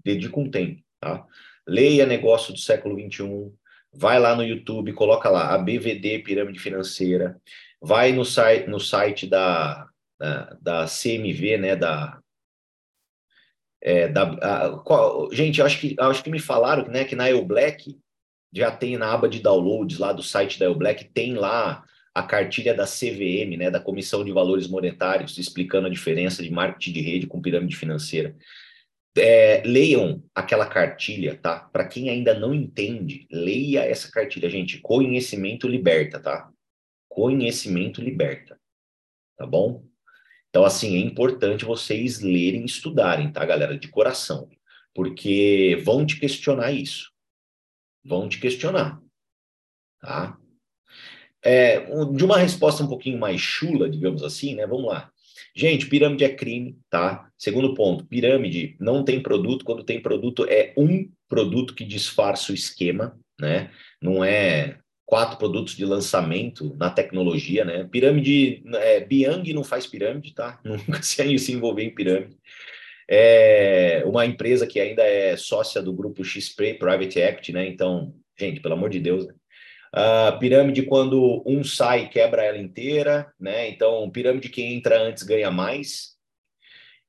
Dedica 0.04 0.40
um 0.40 0.50
tempo, 0.50 0.82
tá? 1.00 1.26
Leia 1.68 2.06
Negócio 2.06 2.54
do 2.54 2.60
Século 2.60 2.98
XXI, 2.98 3.52
vai 3.94 4.20
lá 4.20 4.36
no 4.36 4.44
YouTube, 4.44 4.94
coloca 4.94 5.30
lá 5.30 5.54
a 5.54 5.58
BVD 5.58 6.20
Pirâmide 6.20 6.60
Financeira, 6.60 7.40
vai 7.82 8.12
no 8.12 8.24
site, 8.24 8.68
no 8.68 8.80
site 8.80 9.28
da, 9.28 9.89
da, 10.20 10.58
da 10.62 10.86
CMV, 10.86 11.58
né, 11.58 11.76
da, 11.76 12.20
é, 13.82 14.08
da 14.08 14.24
a, 14.24 14.80
qual, 14.80 15.32
gente, 15.32 15.62
acho 15.62 15.80
que 15.80 15.96
acho 15.98 16.24
que 16.24 16.30
me 16.30 16.40
falaram 16.40 16.88
né, 16.88 17.06
que 17.06 17.16
na 17.16 17.30
El 17.30 17.46
Black 17.46 17.98
já 18.54 18.72
tem 18.72 18.98
na 18.98 19.14
aba 19.14 19.30
de 19.30 19.40
downloads 19.40 19.98
lá 19.98 20.12
do 20.12 20.24
site 20.24 20.60
da 20.60 20.66
El 20.66 20.76
Black 20.76 21.06
tem 21.06 21.36
lá 21.36 21.84
a 22.14 22.24
cartilha 22.24 22.74
da 22.74 22.86
CVM, 22.86 23.56
né, 23.58 23.72
da 23.72 23.80
Comissão 23.80 24.26
de 24.26 24.32
Valores 24.32 24.68
Monetários, 24.68 25.38
explicando 25.38 25.88
a 25.88 25.92
diferença 25.92 26.44
de 26.44 26.52
marketing 26.52 26.92
de 26.92 27.02
rede 27.02 27.28
com 27.28 27.42
pirâmide 27.42 27.76
financeira. 27.76 28.36
É, 29.18 29.62
leiam 29.66 30.24
aquela 30.34 30.66
cartilha, 30.66 31.36
tá? 31.36 31.60
Para 31.60 31.88
quem 31.88 32.10
ainda 32.10 32.34
não 32.34 32.54
entende, 32.54 33.28
leia 33.32 33.82
essa 33.82 34.12
cartilha, 34.12 34.50
gente. 34.50 34.80
Conhecimento 34.80 35.68
liberta, 35.68 36.20
tá? 36.20 36.50
Conhecimento 37.08 38.02
liberta, 38.02 38.60
tá 39.38 39.46
bom? 39.46 39.84
Então, 40.50 40.66
assim, 40.66 40.96
é 40.96 41.00
importante 41.00 41.66
vocês 41.66 42.22
lerem 42.22 42.64
e 42.64 42.66
estudarem, 42.66 43.32
tá, 43.32 43.46
galera? 43.46 43.78
De 43.78 43.88
coração. 43.88 44.50
Porque 44.94 45.82
vão 45.86 46.06
te 46.06 46.20
questionar 46.20 46.72
isso. 46.72 47.12
Vão 48.04 48.28
te 48.28 48.40
questionar, 48.40 49.00
tá? 50.02 50.38
É, 51.44 51.80
de 52.14 52.26
uma 52.26 52.38
resposta 52.38 52.84
um 52.84 52.88
pouquinho 52.88 53.20
mais 53.20 53.40
chula, 53.40 53.90
digamos 53.90 54.24
assim, 54.24 54.56
né? 54.56 54.66
Vamos 54.66 54.88
lá. 54.88 55.12
Gente, 55.56 55.88
pirâmide 55.88 56.24
é 56.24 56.36
crime, 56.36 56.78
tá? 56.90 57.30
Segundo 57.38 57.74
ponto, 57.74 58.06
pirâmide 58.06 58.76
não 58.80 59.04
tem 59.04 59.22
produto, 59.22 59.66
quando 59.66 59.84
tem 59.84 60.02
produto 60.02 60.46
é 60.50 60.74
um 60.78 61.10
produto 61.28 61.74
que 61.74 61.86
disfarça 61.86 62.52
o 62.52 62.56
esquema, 62.56 63.18
né? 63.40 63.72
Não 64.02 64.24
é 64.24 64.80
quatro 65.10 65.40
produtos 65.40 65.76
de 65.76 65.84
lançamento 65.84 66.76
na 66.78 66.88
tecnologia, 66.88 67.66
né? 67.66 67.84
Pirâmide, 67.92 68.62
é, 68.76 69.00
Biang 69.00 69.52
não 69.54 69.64
faz 69.64 69.88
pirâmide, 69.88 70.36
tá? 70.36 70.60
Nunca 70.64 71.02
se, 71.02 71.40
se 71.40 71.52
envolver 71.52 71.84
em 71.84 71.96
pirâmide. 71.96 72.38
É 73.10 74.04
uma 74.06 74.24
empresa 74.24 74.68
que 74.68 74.80
ainda 74.80 75.02
é 75.02 75.36
sócia 75.36 75.82
do 75.82 75.92
grupo 75.92 76.24
XP 76.24 76.76
Private 76.76 77.20
Equity, 77.20 77.52
né? 77.52 77.66
Então, 77.68 78.14
gente, 78.40 78.60
pelo 78.60 78.76
amor 78.76 78.92
de 78.92 79.00
Deus, 79.00 79.26
né? 79.26 79.34
Uh, 79.96 80.38
pirâmide, 80.38 80.84
quando 80.84 81.42
um 81.44 81.64
sai, 81.64 82.08
quebra 82.10 82.44
ela 82.44 82.60
inteira, 82.60 83.34
né? 83.40 83.68
Então, 83.68 84.08
pirâmide, 84.12 84.50
quem 84.50 84.76
entra 84.76 85.02
antes 85.02 85.24
ganha 85.24 85.50
mais. 85.50 86.10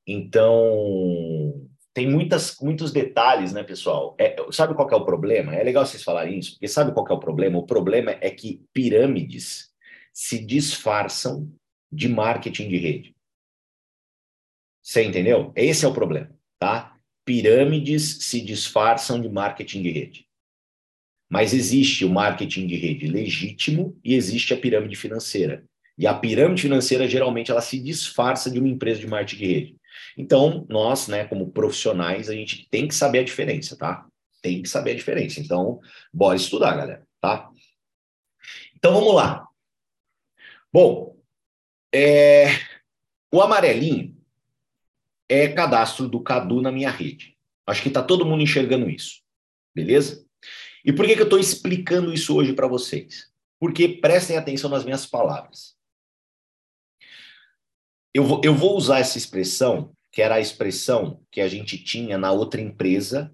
Então, 0.07 1.69
tem 1.93 2.09
muitas, 2.09 2.57
muitos 2.61 2.91
detalhes, 2.91 3.51
né, 3.51 3.63
pessoal? 3.63 4.15
É, 4.17 4.35
sabe 4.51 4.73
qual 4.73 4.89
é 4.89 4.95
o 4.95 5.05
problema? 5.05 5.55
É 5.55 5.63
legal 5.63 5.85
vocês 5.85 6.03
falarem 6.03 6.39
isso, 6.39 6.53
porque 6.53 6.67
sabe 6.67 6.93
qual 6.93 7.05
é 7.07 7.13
o 7.13 7.19
problema? 7.19 7.59
O 7.59 7.65
problema 7.65 8.11
é 8.21 8.29
que 8.29 8.63
pirâmides 8.73 9.69
se 10.13 10.43
disfarçam 10.43 11.51
de 11.91 12.07
marketing 12.07 12.69
de 12.69 12.77
rede. 12.77 13.15
Você 14.81 15.03
entendeu? 15.03 15.51
Esse 15.55 15.85
é 15.85 15.87
o 15.87 15.93
problema, 15.93 16.33
tá? 16.57 16.97
Pirâmides 17.25 18.23
se 18.23 18.41
disfarçam 18.41 19.21
de 19.21 19.29
marketing 19.29 19.83
de 19.83 19.91
rede. 19.91 20.27
Mas 21.29 21.53
existe 21.53 22.03
o 22.03 22.09
marketing 22.09 22.67
de 22.67 22.75
rede 22.75 23.07
legítimo 23.07 23.97
e 24.03 24.15
existe 24.15 24.53
a 24.53 24.57
pirâmide 24.57 24.95
financeira. 24.95 25.63
E 25.97 26.07
a 26.07 26.13
pirâmide 26.13 26.61
financeira, 26.61 27.07
geralmente, 27.07 27.51
ela 27.51 27.61
se 27.61 27.79
disfarça 27.79 28.49
de 28.49 28.59
uma 28.59 28.67
empresa 28.67 28.99
de 28.99 29.07
marketing 29.07 29.37
de 29.37 29.45
rede. 29.45 29.80
Então, 30.17 30.65
nós, 30.69 31.07
né, 31.07 31.25
como 31.25 31.51
profissionais, 31.51 32.29
a 32.29 32.33
gente 32.33 32.67
tem 32.69 32.87
que 32.87 32.95
saber 32.95 33.19
a 33.19 33.23
diferença, 33.23 33.77
tá? 33.77 34.05
Tem 34.41 34.61
que 34.61 34.69
saber 34.69 34.91
a 34.91 34.95
diferença. 34.95 35.39
Então, 35.39 35.79
bora 36.13 36.35
estudar, 36.35 36.75
galera, 36.75 37.07
tá? 37.19 37.49
Então, 38.75 38.93
vamos 38.93 39.13
lá. 39.15 39.47
Bom, 40.73 41.15
é... 41.93 42.47
o 43.31 43.41
amarelinho 43.41 44.17
é 45.29 45.47
cadastro 45.47 46.09
do 46.09 46.21
Cadu 46.21 46.61
na 46.61 46.71
minha 46.71 46.89
rede. 46.89 47.37
Acho 47.65 47.81
que 47.81 47.87
está 47.87 48.01
todo 48.01 48.25
mundo 48.25 48.43
enxergando 48.43 48.89
isso, 48.89 49.21
beleza? 49.73 50.25
E 50.83 50.91
por 50.91 51.05
que, 51.05 51.15
que 51.15 51.21
eu 51.21 51.25
estou 51.25 51.39
explicando 51.39 52.13
isso 52.13 52.35
hoje 52.35 52.53
para 52.53 52.67
vocês? 52.67 53.31
Porque 53.59 53.87
prestem 53.87 54.35
atenção 54.35 54.69
nas 54.69 54.83
minhas 54.83 55.05
palavras. 55.05 55.75
Eu 58.13 58.25
vou, 58.25 58.41
eu 58.43 58.53
vou 58.53 58.75
usar 58.75 58.99
essa 58.99 59.17
expressão, 59.17 59.95
que 60.11 60.21
era 60.21 60.35
a 60.35 60.39
expressão 60.41 61.23
que 61.31 61.39
a 61.39 61.47
gente 61.47 61.81
tinha 61.81 62.17
na 62.17 62.31
outra 62.31 62.59
empresa. 62.59 63.33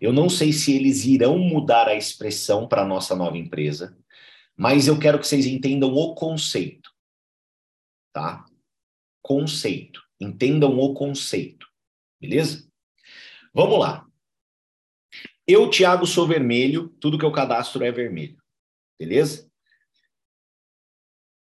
Eu 0.00 0.12
não 0.12 0.28
sei 0.28 0.52
se 0.52 0.74
eles 0.74 1.04
irão 1.04 1.38
mudar 1.38 1.88
a 1.88 1.94
expressão 1.94 2.66
para 2.66 2.82
a 2.82 2.86
nossa 2.86 3.14
nova 3.14 3.36
empresa, 3.36 3.96
mas 4.56 4.86
eu 4.86 4.98
quero 4.98 5.18
que 5.18 5.26
vocês 5.26 5.46
entendam 5.46 5.92
o 5.92 6.14
conceito. 6.14 6.90
Tá? 8.12 8.44
Conceito. 9.22 10.02
Entendam 10.18 10.78
o 10.78 10.94
conceito. 10.94 11.66
Beleza? 12.20 12.68
Vamos 13.54 13.78
lá. 13.78 14.06
Eu, 15.46 15.68
Thiago, 15.68 16.06
sou 16.06 16.26
vermelho, 16.26 16.88
tudo 17.00 17.18
que 17.18 17.24
eu 17.24 17.32
cadastro 17.32 17.82
é 17.82 17.90
vermelho. 17.90 18.38
Beleza? 18.98 19.50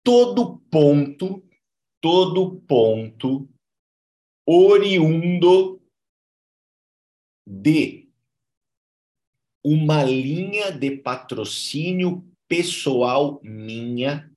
Todo 0.03 0.59
ponto, 0.71 1.47
todo 2.03 2.61
ponto 2.63 3.49
oriundo 4.45 5.81
de 7.47 8.11
uma 9.65 10.03
linha 10.03 10.73
de 10.73 10.97
patrocínio 10.97 12.29
pessoal 12.49 13.41
minha. 13.45 14.29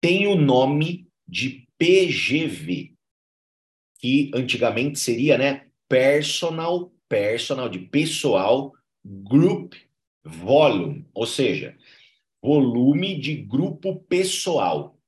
Tem 0.00 0.26
o 0.26 0.34
nome 0.34 1.08
de 1.26 1.68
PGV, 1.78 2.92
que 4.00 4.32
antigamente 4.34 4.98
seria, 4.98 5.38
né, 5.38 5.70
personal, 5.88 6.92
personal 7.08 7.68
de 7.68 7.78
pessoal, 7.78 8.74
group 9.04 9.74
volume, 10.24 11.06
ou 11.14 11.24
seja, 11.24 11.78
volume 12.42 13.18
de 13.18 13.34
grupo 13.34 14.00
pessoal. 14.00 14.98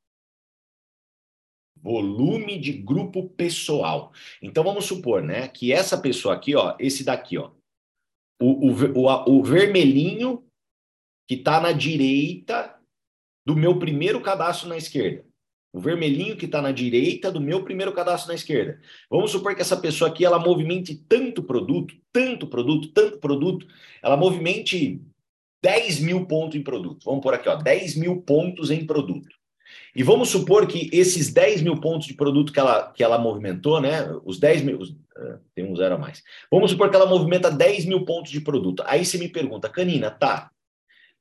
Volume 1.77 2.59
de 2.59 2.73
grupo 2.73 3.29
pessoal. 3.31 4.13
Então 4.43 4.63
vamos 4.63 4.85
supor, 4.85 5.23
né, 5.23 5.49
que 5.49 5.73
essa 5.73 5.97
pessoa 5.97 6.35
aqui, 6.35 6.55
ó, 6.55 6.77
esse 6.79 7.05
daqui, 7.05 7.39
ó, 7.39 7.53
o, 8.41 8.69
o, 8.69 9.07
o, 9.07 9.39
o 9.39 9.43
vermelhinho 9.43 10.45
que 11.29 11.35
está 11.35 11.61
na 11.61 11.73
direita 11.73 12.77
do 13.47 13.55
meu 13.55 13.79
primeiro 13.79 14.21
cadastro 14.21 14.69
na 14.69 14.77
esquerda. 14.77 15.25
O 15.73 15.79
vermelhinho 15.79 16.37
que 16.37 16.47
está 16.47 16.61
na 16.61 16.73
direita 16.73 17.31
do 17.31 17.41
meu 17.41 17.63
primeiro 17.63 17.93
cadastro 17.93 18.29
na 18.29 18.35
esquerda. 18.35 18.81
Vamos 19.09 19.31
supor 19.31 19.55
que 19.55 19.61
essa 19.61 19.77
pessoa 19.77 20.11
aqui 20.11 20.25
ela 20.25 20.39
movimente 20.39 20.97
tanto 21.09 21.45
produto, 21.45 21.95
tanto 22.13 22.49
produto, 22.49 22.89
tanto 22.89 23.19
produto, 23.19 23.67
ela 24.03 24.17
movimente 24.17 25.01
10 25.63 26.01
mil 26.01 26.27
pontos 26.27 26.57
em 26.57 26.63
produto. 26.63 27.05
Vamos 27.05 27.23
por 27.23 27.35
aqui, 27.35 27.49
ó, 27.49 27.57
10 27.57 27.97
mil 27.97 28.23
pontos 28.23 28.71
em 28.71 28.87
produto. 28.87 29.29
E 29.95 30.03
vamos 30.03 30.29
supor 30.29 30.67
que 30.67 30.89
esses 30.93 31.33
10 31.33 31.63
mil 31.63 31.81
pontos 31.81 32.07
de 32.07 32.15
produto 32.15 32.53
que 32.53 32.61
ela, 32.61 32.93
que 32.93 33.03
ela 33.03 33.19
movimentou, 33.19 33.81
né? 33.81 34.09
Os 34.25 34.39
10 34.39 34.63
mil. 34.63 34.79
Os, 34.79 34.91
uh, 34.91 35.39
tem 35.55 35.65
um 35.65 35.77
zero 35.77 35.97
a 35.97 35.99
mais. 35.99 36.23
Vamos 36.51 36.71
supor 36.71 36.91
que 36.91 36.97
ela 36.97 37.07
movimenta 37.07 37.51
10 37.51 37.87
mil 37.87 38.05
pontos 38.05 38.31
de 38.31 38.41
produto. 38.41 38.83
Aí 38.87 39.05
você 39.05 39.19
me 39.19 39.29
pergunta, 39.29 39.69
Canina, 39.69 40.11
tá. 40.11 40.51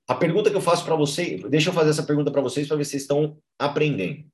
A 0.08 0.16
pergunta 0.16 0.50
que 0.50 0.56
eu 0.56 0.62
faço 0.62 0.86
para 0.86 0.96
vocês, 0.96 1.42
deixa 1.44 1.70
eu 1.70 1.74
fazer 1.74 1.92
essa 1.92 2.04
pergunta 2.04 2.32
para 2.32 2.42
vocês 2.42 2.68
para 2.68 2.78
ver 2.78 2.86
se 2.86 2.92
vocês 2.92 3.04
estão 3.04 3.38
aprendendo. 3.58 4.26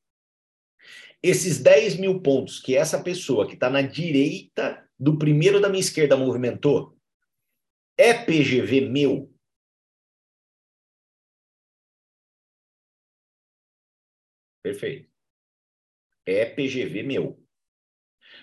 Esses 1.22 1.60
10 1.60 1.98
mil 1.98 2.22
pontos 2.22 2.60
que 2.60 2.76
essa 2.76 3.02
pessoa 3.02 3.48
que 3.48 3.56
está 3.56 3.70
na 3.70 3.82
direita 3.82 4.84
do 4.98 5.18
primeiro 5.18 5.60
da 5.60 5.68
minha 5.68 5.82
esquerda 5.82 6.15
movimentou, 6.15 6.96
é 7.98 8.13
PGV 8.13 8.82
meu? 8.82 9.35
Perfeito. 14.65 15.08
É 16.25 16.43
PGV 16.43 17.04
meu. 17.04 17.39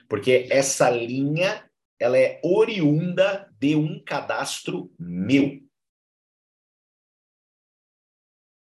Porque 0.09 0.47
essa 0.53 0.89
linha 0.89 1.69
ela 1.99 2.17
é 2.17 2.41
oriunda 2.45 3.53
de 3.59 3.75
um 3.75 4.01
cadastro 4.05 4.95
meu. 4.97 5.69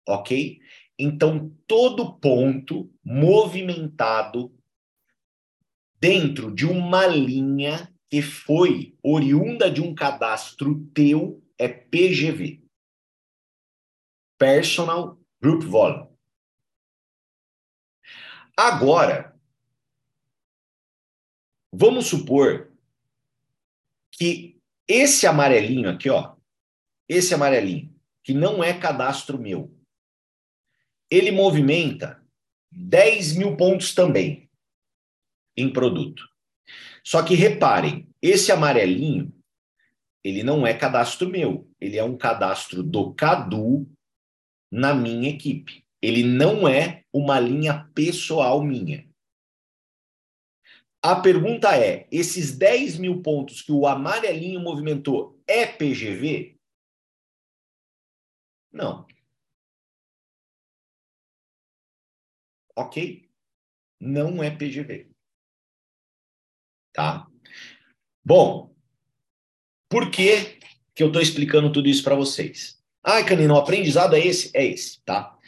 Ok? 0.07 0.61
Então, 0.97 1.53
todo 1.67 2.17
ponto 2.17 2.89
movimentado 3.03 4.57
dentro 5.99 6.55
de 6.55 6.65
uma 6.65 7.05
linha 7.07 7.93
que 8.09 8.21
foi 8.21 8.97
oriunda 9.03 9.69
de 9.69 9.81
um 9.81 9.93
cadastro 9.93 10.89
teu 10.93 11.43
é 11.57 11.67
PGV. 11.67 12.63
Personal 14.37 15.19
Group 15.41 15.63
Volume. 15.63 16.08
Agora, 18.61 19.39
vamos 21.71 22.07
supor 22.07 22.73
que 24.11 24.59
esse 24.85 25.25
amarelinho 25.25 25.89
aqui, 25.89 26.09
ó, 26.09 26.35
esse 27.07 27.33
amarelinho, 27.33 27.97
que 28.21 28.33
não 28.33 28.61
é 28.61 28.77
cadastro 28.77 29.39
meu, 29.39 29.73
ele 31.09 31.31
movimenta 31.31 32.21
10 32.69 33.37
mil 33.37 33.55
pontos 33.55 33.95
também 33.95 34.49
em 35.55 35.71
produto. 35.71 36.27
Só 37.01 37.23
que 37.23 37.35
reparem, 37.35 38.09
esse 38.21 38.51
amarelinho, 38.51 39.33
ele 40.21 40.43
não 40.43 40.67
é 40.67 40.73
cadastro 40.73 41.29
meu. 41.29 41.71
ele 41.79 41.95
é 41.95 42.03
um 42.03 42.17
cadastro 42.17 42.83
do 42.83 43.13
Cadu 43.13 43.89
na 44.69 44.93
minha 44.93 45.29
equipe. 45.29 45.87
Ele 46.01 46.23
não 46.23 46.67
é 46.67 47.03
uma 47.13 47.39
linha 47.39 47.89
pessoal 47.93 48.63
minha. 48.63 49.09
A 51.01 51.15
pergunta 51.21 51.75
é: 51.77 52.07
esses 52.11 52.57
10 52.57 52.97
mil 52.97 53.21
pontos 53.21 53.61
que 53.61 53.71
o 53.71 53.87
amarelinho 53.87 54.59
movimentou 54.59 55.41
é 55.47 55.65
PGV? 55.65 56.57
Não. 58.71 59.07
Ok? 62.75 63.29
Não 63.99 64.43
é 64.43 64.49
PGV. 64.49 65.09
Tá? 66.93 67.27
Bom, 68.23 68.73
por 69.89 70.11
que, 70.11 70.59
que 70.93 71.01
eu 71.03 71.07
estou 71.07 71.21
explicando 71.21 71.71
tudo 71.71 71.89
isso 71.89 72.03
para 72.03 72.15
vocês? 72.15 72.81
Ai, 73.03 73.25
Canino, 73.25 73.55
o 73.55 73.57
aprendizado 73.57 74.15
é 74.15 74.19
esse? 74.19 74.55
É 74.55 74.65
esse, 74.65 75.01
tá? 75.01 75.38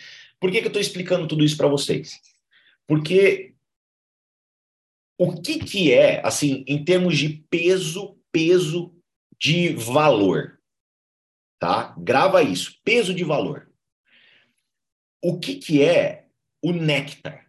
Por 0.42 0.52
que, 0.52 0.58
que 0.60 0.66
eu 0.66 0.70
estou 0.70 0.82
explicando 0.82 1.28
tudo 1.28 1.44
isso 1.44 1.56
para 1.56 1.68
vocês? 1.68 2.20
Porque 2.88 3.54
o 5.20 5.40
que, 5.40 5.60
que 5.60 5.94
é, 5.94 6.20
assim, 6.26 6.66
em 6.68 6.84
termos 6.84 7.16
de 7.16 7.46
peso, 7.48 8.20
peso 8.32 8.92
de 9.40 9.70
valor, 9.76 10.60
tá? 11.60 11.96
Grava 12.00 12.42
isso, 12.42 12.82
peso 12.84 13.14
de 13.14 13.24
valor. 13.24 13.72
O 15.24 15.40
que, 15.40 15.58
que 15.58 15.84
é 15.84 16.28
o 16.64 16.74
néctar 16.74 17.48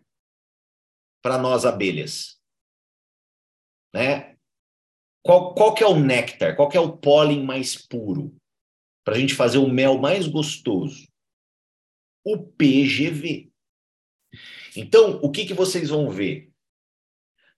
para 1.22 1.38
nós 1.38 1.64
abelhas? 1.64 2.38
Né? 3.94 4.36
Qual, 5.24 5.54
qual 5.54 5.72
que 5.72 5.82
é 5.82 5.86
o 5.86 5.98
néctar? 5.98 6.54
Qual 6.56 6.68
que 6.68 6.76
é 6.76 6.80
o 6.80 6.94
pólen 6.98 7.42
mais 7.42 7.74
puro? 7.74 8.36
Para 9.02 9.14
a 9.14 9.18
gente 9.18 9.34
fazer 9.34 9.56
o 9.56 9.68
mel 9.68 9.96
mais 9.96 10.28
gostoso? 10.28 11.10
O 12.24 12.38
PGV. 12.38 13.50
Então, 14.76 15.20
o 15.22 15.30
que, 15.30 15.44
que 15.44 15.54
vocês 15.54 15.88
vão 15.90 16.10
ver? 16.10 16.50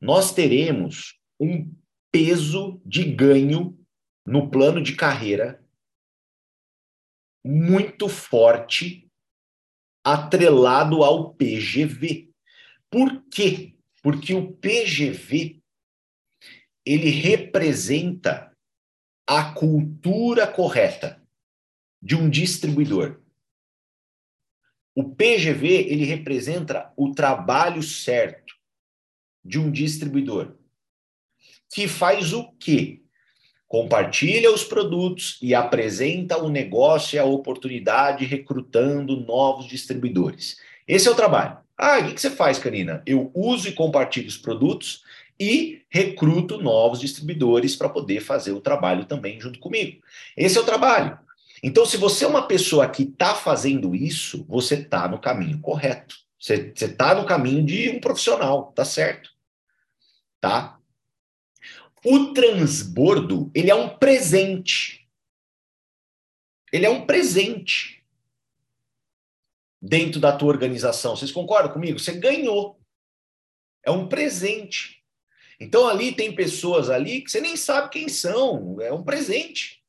Nós 0.01 0.33
teremos 0.33 1.19
um 1.39 1.73
peso 2.11 2.81
de 2.85 3.05
ganho 3.05 3.79
no 4.27 4.51
plano 4.51 4.83
de 4.83 4.95
carreira 4.97 5.65
muito 7.45 8.09
forte 8.09 9.11
atrelado 10.03 11.03
ao 11.03 11.35
PGV. 11.35 12.31
Por 12.91 13.23
quê? 13.29 13.77
Porque 14.03 14.35
o 14.35 14.53
PGV 14.53 15.63
ele 16.87 17.11
representa 17.11 18.55
a 19.27 19.55
cultura 19.55 20.47
correta 20.47 21.23
de 22.03 22.15
um 22.15 22.29
distribuidor. 22.29 23.24
O 24.95 25.05
PGV 25.05 25.67
ele 25.67 26.05
representa 26.05 26.93
o 26.97 27.13
trabalho 27.13 27.83
certo 27.83 28.55
de 29.45 29.59
um 29.59 29.71
distribuidor 29.71 30.55
que 31.75 31.89
faz 31.89 32.33
o 32.33 32.53
quê? 32.53 33.01
Compartilha 33.67 34.53
os 34.53 34.63
produtos 34.63 35.37
e 35.43 35.53
apresenta 35.57 36.39
o 36.39 36.49
negócio 36.49 37.17
e 37.17 37.19
a 37.19 37.25
oportunidade 37.25 38.25
recrutando 38.25 39.17
novos 39.17 39.67
distribuidores. 39.67 40.57
Esse 40.87 41.09
é 41.09 41.11
o 41.11 41.17
trabalho. 41.17 41.59
Ah, 41.77 41.99
o 41.99 42.15
que 42.15 42.21
você 42.21 42.31
faz, 42.31 42.59
Canina? 42.59 43.03
Eu 43.05 43.33
uso 43.35 43.69
e 43.69 43.73
compartilho 43.73 44.29
os 44.29 44.39
produtos 44.39 45.03
e 45.41 45.83
recruto 45.91 46.63
novos 46.63 47.01
distribuidores 47.01 47.75
para 47.75 47.89
poder 47.89 48.21
fazer 48.21 48.53
o 48.53 48.61
trabalho 48.61 49.07
também 49.07 49.41
junto 49.41 49.59
comigo. 49.59 50.01
Esse 50.37 50.57
é 50.57 50.61
o 50.61 50.65
trabalho. 50.65 51.19
Então, 51.67 51.87
se 51.87 51.97
você 51.97 52.27
é 52.27 52.29
uma 52.29 52.47
pessoa 52.47 52.87
que 52.87 53.05
está 53.05 53.35
fazendo 53.35 53.95
isso, 53.95 54.45
você 54.47 54.75
está 54.75 55.09
no 55.09 55.19
caminho 55.19 55.59
correto. 55.63 56.15
Você 56.39 56.75
está 56.77 57.15
no 57.15 57.25
caminho 57.25 57.65
de 57.65 57.89
um 57.89 57.99
profissional, 57.99 58.71
tá 58.73 58.85
certo? 58.85 59.31
Tá? 60.43 60.79
O 62.05 62.35
transbordo, 62.35 63.51
ele 63.55 63.71
é 63.71 63.75
um 63.75 63.97
presente. 63.97 65.09
Ele 66.71 66.85
é 66.85 66.91
um 66.91 67.07
presente 67.07 68.05
dentro 69.81 70.21
da 70.21 70.37
tua 70.37 70.51
organização. 70.51 71.17
Vocês 71.17 71.33
concordam 71.33 71.73
comigo? 71.73 71.99
Você 71.99 72.13
ganhou. 72.13 72.79
É 73.83 73.91
um 73.91 74.07
presente. 74.07 75.03
Então 75.59 75.89
ali 75.89 76.13
tem 76.13 76.35
pessoas 76.35 76.91
ali 76.91 77.23
que 77.23 77.31
você 77.31 77.41
nem 77.41 77.57
sabe 77.57 77.89
quem 77.89 78.07
são. 78.07 78.79
É 78.83 78.93
um 78.93 79.03
presente. 79.03 79.83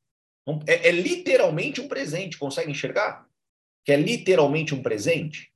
É, 0.66 0.88
é 0.88 0.92
literalmente 0.92 1.80
um 1.80 1.88
presente. 1.88 2.38
Consegue 2.38 2.70
enxergar? 2.70 3.28
Que 3.84 3.92
é 3.92 3.96
literalmente 3.96 4.74
um 4.74 4.82
presente. 4.82 5.52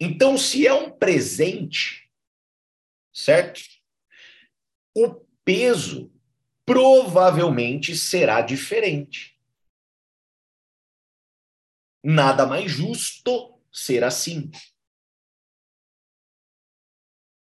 Então, 0.00 0.36
se 0.36 0.66
é 0.66 0.72
um 0.72 0.90
presente, 0.90 2.10
certo? 3.12 3.60
O 4.94 5.24
peso 5.44 6.12
provavelmente 6.64 7.96
será 7.96 8.40
diferente. 8.40 9.38
Nada 12.04 12.46
mais 12.46 12.70
justo 12.70 13.60
ser 13.72 14.04
assim. 14.04 14.50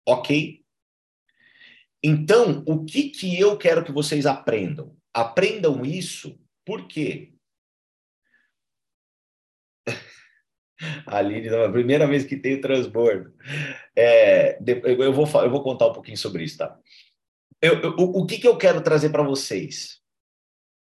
Ok? 0.06 0.64
Então, 2.04 2.62
o 2.68 2.84
que, 2.84 3.10
que 3.10 3.40
eu 3.40 3.58
quero 3.58 3.86
que 3.86 3.92
vocês 3.92 4.26
aprendam? 4.26 4.98
Aprendam 5.14 5.86
isso, 5.86 6.40
por 6.66 6.88
quê? 6.88 7.34
Aline, 11.06 11.48
é 11.48 11.66
a 11.66 11.72
primeira 11.72 12.08
vez 12.08 12.26
que 12.26 12.36
tem 12.36 12.56
o 12.56 12.62
transbordo. 12.62 13.34
É, 13.96 14.58
eu, 14.86 15.14
vou, 15.14 15.28
eu 15.42 15.50
vou 15.50 15.64
contar 15.64 15.88
um 15.88 15.94
pouquinho 15.94 16.18
sobre 16.18 16.44
isso, 16.44 16.58
tá? 16.58 16.78
eu, 17.64 17.80
eu, 17.80 17.96
o, 17.98 18.22
o 18.22 18.26
que, 18.26 18.38
que 18.38 18.48
eu 18.48 18.58
quero 18.58 18.82
trazer 18.82 19.10
para 19.10 19.24
vocês? 19.24 20.02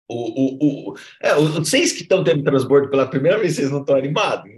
O, 0.07 0.13
o, 0.15 0.91
o, 0.91 0.97
é, 1.19 1.33
vocês 1.33 1.91
que 1.91 2.03
estão 2.03 2.23
tendo 2.23 2.43
transbordo 2.43 2.89
pela 2.89 3.09
primeira 3.09 3.39
vez, 3.39 3.55
vocês 3.55 3.71
não 3.71 3.81
estão 3.81 3.95
animados? 3.95 4.51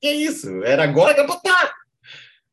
Que 0.00 0.06
é 0.06 0.14
isso? 0.14 0.62
Era 0.64 0.84
agora 0.84 1.14
que 1.14 1.20
eu 1.20 1.26
botar! 1.26 1.74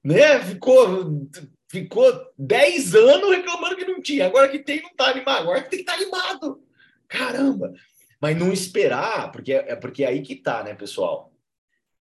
Né? 0.03 0.39
Ficou, 0.41 1.29
ficou 1.73 2.31
10 2.37 2.93
anos 2.93 3.35
reclamando 3.35 3.75
que 3.75 3.85
não 3.85 3.99
tinha. 3.99 4.27
Agora 4.27 4.47
que 4.47 4.59
tem, 4.59 4.79
não 4.83 4.91
está 4.91 5.07
animado. 5.07 5.41
Agora 5.41 5.63
que 5.63 5.69
tem 5.71 5.83
que 5.83 5.91
estar 5.91 5.97
tá 5.97 6.03
animado. 6.03 6.63
Caramba! 7.07 7.73
Mas 8.21 8.37
não 8.37 8.53
esperar, 8.53 9.31
porque 9.31 9.51
é, 9.51 9.71
é 9.71 9.75
porque 9.75 10.03
é 10.03 10.07
aí 10.07 10.21
que 10.21 10.35
tá, 10.35 10.63
né, 10.63 10.75
pessoal? 10.75 11.33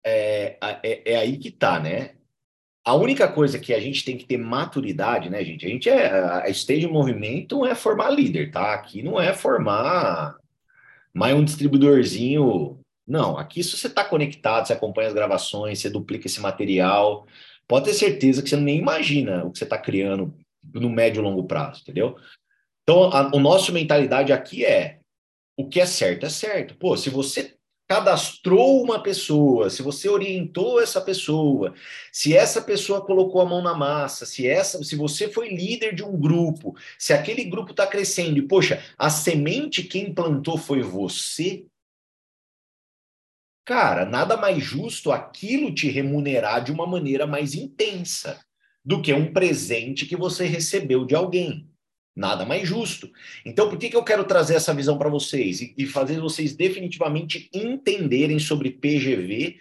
É, 0.06 0.58
é, 0.84 1.13
é 1.13 1.17
aí 1.17 1.38
que 1.38 1.49
tá, 1.49 1.80
né? 1.80 2.12
A 2.86 2.93
única 2.93 3.28
coisa 3.28 3.58
que 3.58 3.73
a 3.73 3.80
gente 3.80 4.06
tem 4.06 4.15
que 4.15 4.25
ter 4.25 4.38
maturidade, 4.38 5.32
né, 5.32 5.43
gente? 5.43 5.65
A 5.65 5.69
gente 5.69 5.89
é. 5.89 6.10
A 6.43 6.47
Stage 6.49 6.88
Movimento 6.88 7.65
é 7.65 7.73
formar 7.73 8.12
líder, 8.12 8.51
tá? 8.51 8.75
Aqui 8.75 9.01
não 9.01 9.19
é 9.19 9.34
formar 9.34 10.38
mais 11.12 11.36
um 11.36 11.43
distribuidorzinho. 11.43 12.80
Não, 13.08 13.36
aqui 13.36 13.63
se 13.63 13.75
você 13.75 13.88
está 13.88 14.06
conectado, 14.06 14.67
você 14.67 14.73
acompanha 14.73 15.08
as 15.08 15.13
gravações, 15.15 15.80
você 15.80 15.89
duplica 15.89 16.28
esse 16.28 16.39
material, 16.39 17.25
pode 17.67 17.86
ter 17.86 17.93
certeza 17.93 18.41
que 18.41 18.49
você 18.49 18.58
nem 18.58 18.78
imagina 18.78 19.43
o 19.43 19.51
que 19.51 19.60
você 19.60 19.63
está 19.63 19.78
criando 19.78 20.34
no 20.73 20.89
médio 20.89 21.21
e 21.21 21.23
longo 21.23 21.43
prazo, 21.45 21.82
entendeu? 21.82 22.15
Então, 22.84 23.06
a, 23.12 23.36
o 23.36 23.39
nosso 23.39 23.73
mentalidade 23.73 24.32
aqui 24.32 24.65
é 24.65 24.99
o 25.58 25.67
que 25.67 25.80
é 25.80 25.86
certo 25.86 26.25
é 26.25 26.30
certo. 26.30 26.75
Pô, 26.75 26.97
se 26.97 27.10
você 27.10 27.56
cadastrou 27.88 28.82
uma 28.82 29.01
pessoa, 29.01 29.69
se 29.69 29.82
você 29.82 30.10
orientou 30.10 30.82
essa 30.82 30.99
pessoa, 30.99 31.73
se 32.12 32.36
essa 32.36 32.62
pessoa 32.62 33.06
colocou 33.06 33.41
a 33.41 33.45
mão 33.45 33.62
na 33.62 33.75
massa, 33.75 34.25
se 34.25 34.47
essa, 34.47 34.84
se 34.84 34.95
você 34.95 35.30
foi 35.30 35.49
líder 35.49 35.93
de 35.93 36.04
um 36.04 36.19
grupo, 36.19 36.75
se 36.97 37.13
aquele 37.13 37.43
grupo 37.43 37.71
está 37.71 37.86
crescendo 37.86 38.39
e 38.39 38.47
poxa, 38.47 38.84
a 38.97 39.10
semente 39.10 39.84
quem 39.84 40.13
plantou 40.13 40.58
foi 40.58 40.82
você, 40.82 41.65
cara, 43.65 44.06
nada 44.06 44.38
mais 44.38 44.63
justo 44.63 45.12
aquilo 45.12 45.73
te 45.73 45.89
remunerar 45.89 46.63
de 46.63 46.71
uma 46.71 46.86
maneira 46.86 47.25
mais 47.25 47.56
intensa 47.56 48.39
do 48.84 49.01
que 49.01 49.12
um 49.12 49.34
presente 49.34 50.06
que 50.06 50.15
você 50.15 50.45
recebeu 50.45 51.04
de 51.04 51.15
alguém. 51.15 51.67
Nada 52.15 52.45
mais 52.45 52.67
justo. 52.67 53.12
Então, 53.43 53.67
por 53.67 53.78
que, 53.78 53.89
que 53.89 53.97
eu 53.97 54.04
quero 54.04 54.23
trazer 54.23 54.56
essa 54.56 54.73
visão 54.73 54.97
para 54.97 55.10
vocês 55.10 55.60
e, 55.60 55.73
e 55.78 55.86
fazer 55.86 56.19
vocês 56.21 56.56
definitivamente 56.56 57.49
entenderem 57.54 58.39
sobre 58.39 58.71
PGV 58.71 59.58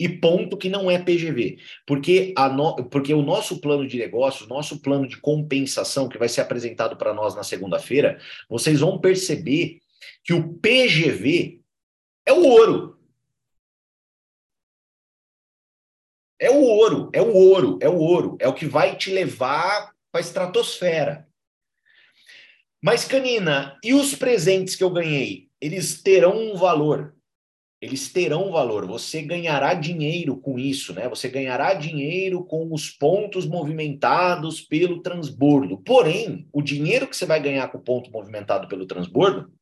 e 0.00 0.08
ponto 0.08 0.56
que 0.56 0.70
não 0.70 0.90
é 0.90 0.98
PGV? 0.98 1.58
Porque, 1.86 2.32
a 2.34 2.48
no, 2.48 2.76
porque 2.84 3.12
o 3.12 3.20
nosso 3.20 3.60
plano 3.60 3.86
de 3.86 3.98
negócios, 3.98 4.48
nosso 4.48 4.80
plano 4.80 5.06
de 5.06 5.18
compensação, 5.18 6.08
que 6.08 6.16
vai 6.16 6.30
ser 6.30 6.40
apresentado 6.40 6.96
para 6.96 7.12
nós 7.12 7.34
na 7.34 7.42
segunda-feira, 7.42 8.18
vocês 8.48 8.80
vão 8.80 8.98
perceber 8.98 9.80
que 10.24 10.32
o 10.32 10.54
PGV 10.54 11.60
é 12.24 12.32
o 12.32 12.46
ouro. 12.46 12.97
É 16.40 16.50
o 16.50 16.62
ouro, 16.62 17.10
é 17.12 17.20
o 17.20 17.34
ouro, 17.34 17.78
é 17.82 17.88
o 17.88 17.96
ouro, 17.96 18.36
é 18.40 18.48
o 18.48 18.54
que 18.54 18.66
vai 18.66 18.96
te 18.96 19.10
levar 19.10 19.92
para 20.12 20.20
a 20.20 20.24
estratosfera. 20.24 21.26
Mas, 22.80 23.04
Canina, 23.04 23.76
e 23.82 23.92
os 23.92 24.14
presentes 24.14 24.76
que 24.76 24.84
eu 24.84 24.90
ganhei? 24.90 25.48
eles 25.60 26.02
terão 26.02 26.36
um 26.36 26.56
valor. 26.56 27.14
Eles 27.80 28.12
terão 28.12 28.50
valor. 28.50 28.86
Você 28.86 29.22
ganhará 29.22 29.72
dinheiro 29.74 30.36
com 30.36 30.58
isso, 30.58 30.92
né? 30.92 31.08
Você 31.08 31.28
ganhará 31.28 31.74
dinheiro 31.74 32.44
com 32.44 32.72
os 32.72 32.90
pontos 32.90 33.46
movimentados 33.46 34.60
pelo 34.60 35.00
transbordo. 35.00 35.78
Porém, 35.78 36.48
o 36.52 36.60
dinheiro 36.60 37.06
que 37.06 37.16
você 37.16 37.24
vai 37.24 37.40
ganhar 37.40 37.68
com 37.68 37.78
o 37.78 37.82
ponto 37.82 38.10
movimentado 38.10 38.66
pelo 38.66 38.86
transbordo, 38.86 39.52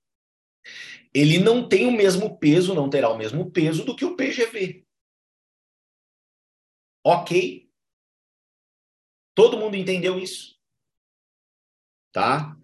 ele 1.12 1.38
não 1.38 1.68
tem 1.68 1.86
o 1.86 1.92
mesmo 1.92 2.38
peso, 2.38 2.74
não 2.74 2.88
terá 2.88 3.10
o 3.10 3.18
mesmo 3.18 3.50
peso 3.50 3.84
do 3.84 3.94
que 3.94 4.04
o 4.04 4.16
PGV. 4.16 4.85
Ok? 7.08 7.68
Todo 9.32 9.58
mundo 9.58 9.76
entendeu 9.76 10.18
isso? 10.18 10.56
Tá? 12.12 12.56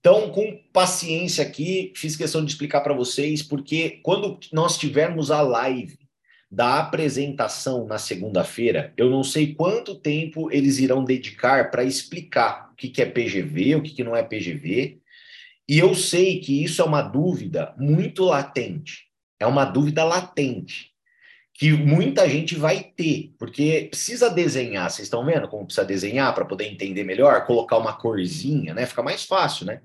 Então, 0.00 0.32
com 0.32 0.60
paciência 0.72 1.44
aqui, 1.44 1.92
fiz 1.94 2.16
questão 2.16 2.44
de 2.44 2.50
explicar 2.50 2.80
para 2.80 2.92
vocês, 2.92 3.40
porque 3.40 4.00
quando 4.02 4.40
nós 4.52 4.76
tivermos 4.76 5.30
a 5.30 5.42
live 5.42 5.96
da 6.50 6.80
apresentação 6.80 7.86
na 7.86 7.98
segunda-feira, 7.98 8.92
eu 8.96 9.08
não 9.08 9.22
sei 9.22 9.54
quanto 9.54 9.94
tempo 9.94 10.50
eles 10.50 10.80
irão 10.80 11.04
dedicar 11.04 11.70
para 11.70 11.84
explicar 11.84 12.72
o 12.72 12.74
que, 12.74 13.00
é 13.00 13.06
PGV, 13.06 13.76
o 13.76 13.82
que 13.84 14.02
não 14.02 14.16
é 14.16 14.24
PGV. 14.24 15.00
E 15.68 15.78
eu 15.78 15.94
sei 15.94 16.40
que 16.40 16.64
isso 16.64 16.82
é 16.82 16.84
uma 16.84 17.02
dúvida 17.02 17.76
muito 17.78 18.24
latente. 18.24 19.06
É 19.38 19.46
uma 19.46 19.64
dúvida 19.64 20.02
latente 20.02 20.97
que 21.58 21.72
muita 21.72 22.28
gente 22.28 22.54
vai 22.54 22.84
ter, 22.84 23.34
porque 23.36 23.88
precisa 23.90 24.30
desenhar. 24.30 24.88
Vocês 24.88 25.06
estão 25.06 25.26
vendo 25.26 25.48
como 25.48 25.64
precisa 25.64 25.84
desenhar 25.84 26.32
para 26.32 26.44
poder 26.44 26.66
entender 26.66 27.02
melhor? 27.02 27.44
Colocar 27.46 27.76
uma 27.78 27.94
corzinha, 27.94 28.72
né? 28.72 28.86
Fica 28.86 29.02
mais 29.02 29.24
fácil, 29.24 29.66
né? 29.66 29.80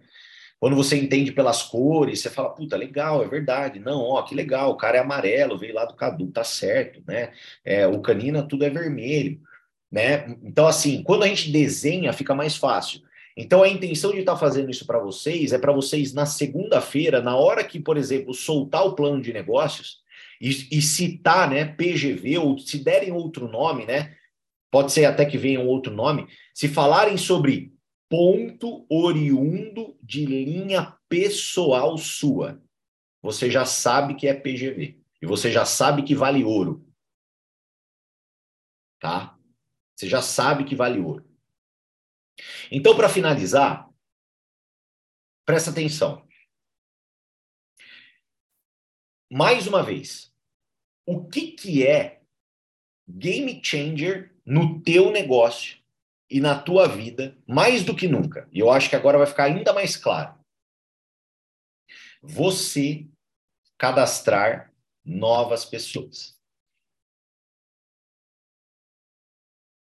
Quando 0.59 0.75
você 0.75 0.95
entende 0.95 1.31
pelas 1.31 1.63
cores, 1.63 2.21
você 2.21 2.29
fala, 2.29 2.51
puta, 2.51 2.77
legal, 2.77 3.23
é 3.23 3.27
verdade. 3.27 3.79
Não, 3.79 4.01
ó, 4.01 4.21
que 4.21 4.35
legal, 4.35 4.69
o 4.69 4.77
cara 4.77 4.97
é 4.97 5.01
amarelo, 5.01 5.57
veio 5.57 5.73
lá 5.73 5.83
do 5.83 5.95
Cadu, 5.95 6.27
tá 6.27 6.43
certo, 6.43 7.01
né? 7.07 7.31
É, 7.65 7.87
o 7.87 7.99
canina, 8.01 8.43
tudo 8.43 8.63
é 8.65 8.69
vermelho, 8.69 9.41
né? 9.91 10.37
Então, 10.43 10.67
assim, 10.67 11.01
quando 11.01 11.23
a 11.23 11.27
gente 11.27 11.51
desenha, 11.51 12.13
fica 12.13 12.35
mais 12.35 12.55
fácil. 12.55 13.01
Então, 13.35 13.63
a 13.63 13.67
intenção 13.67 14.11
de 14.11 14.19
estar 14.19 14.33
tá 14.33 14.37
fazendo 14.37 14.69
isso 14.69 14.85
para 14.85 14.99
vocês 14.99 15.51
é 15.51 15.57
para 15.57 15.73
vocês, 15.73 16.13
na 16.13 16.27
segunda-feira, 16.27 17.19
na 17.19 17.35
hora 17.35 17.63
que, 17.63 17.79
por 17.79 17.97
exemplo, 17.97 18.31
soltar 18.31 18.85
o 18.85 18.93
plano 18.93 19.19
de 19.19 19.33
negócios, 19.33 20.02
e, 20.43 20.77
e 20.77 20.81
citar, 20.81 21.49
né, 21.49 21.63
PGV, 21.63 22.37
ou 22.37 22.59
se 22.59 22.83
derem 22.83 23.13
outro 23.13 23.47
nome, 23.47 23.85
né, 23.85 24.13
pode 24.69 24.91
ser 24.91 25.05
até 25.05 25.25
que 25.25 25.37
venha 25.37 25.61
um 25.61 25.67
outro 25.67 25.93
nome, 25.93 26.27
se 26.53 26.67
falarem 26.67 27.15
sobre 27.15 27.73
ponto 28.09 28.85
oriundo 28.89 29.97
de 30.03 30.25
linha 30.25 30.97
pessoal 31.07 31.97
sua, 31.97 32.61
você 33.21 33.49
já 33.49 33.63
sabe 33.63 34.15
que 34.15 34.27
é 34.27 34.33
PGV. 34.33 35.01
E 35.21 35.25
você 35.25 35.49
já 35.49 35.63
sabe 35.63 36.03
que 36.03 36.13
vale 36.13 36.43
ouro. 36.43 36.85
Tá? 38.99 39.39
Você 39.95 40.09
já 40.09 40.21
sabe 40.21 40.65
que 40.65 40.75
vale 40.75 40.99
ouro. 40.99 41.25
Então, 42.69 42.97
para 42.97 43.07
finalizar, 43.07 43.89
presta 45.45 45.71
atenção. 45.71 46.27
Mais 49.31 49.65
uma 49.67 49.81
vez, 49.81 50.32
o 51.05 51.25
que, 51.27 51.51
que 51.51 51.85
é 51.85 52.21
game 53.07 53.61
changer 53.63 54.33
no 54.45 54.81
teu 54.81 55.11
negócio 55.11 55.81
e 56.29 56.39
na 56.39 56.59
tua 56.59 56.87
vida, 56.87 57.37
mais 57.47 57.83
do 57.83 57.95
que 57.95 58.07
nunca. 58.07 58.47
E 58.51 58.59
eu 58.59 58.71
acho 58.71 58.89
que 58.89 58.95
agora 58.95 59.17
vai 59.17 59.27
ficar 59.27 59.45
ainda 59.45 59.73
mais 59.73 59.95
claro. 59.95 60.37
Você 62.21 63.07
cadastrar 63.77 64.73
novas 65.05 65.65
pessoas. 65.65 66.39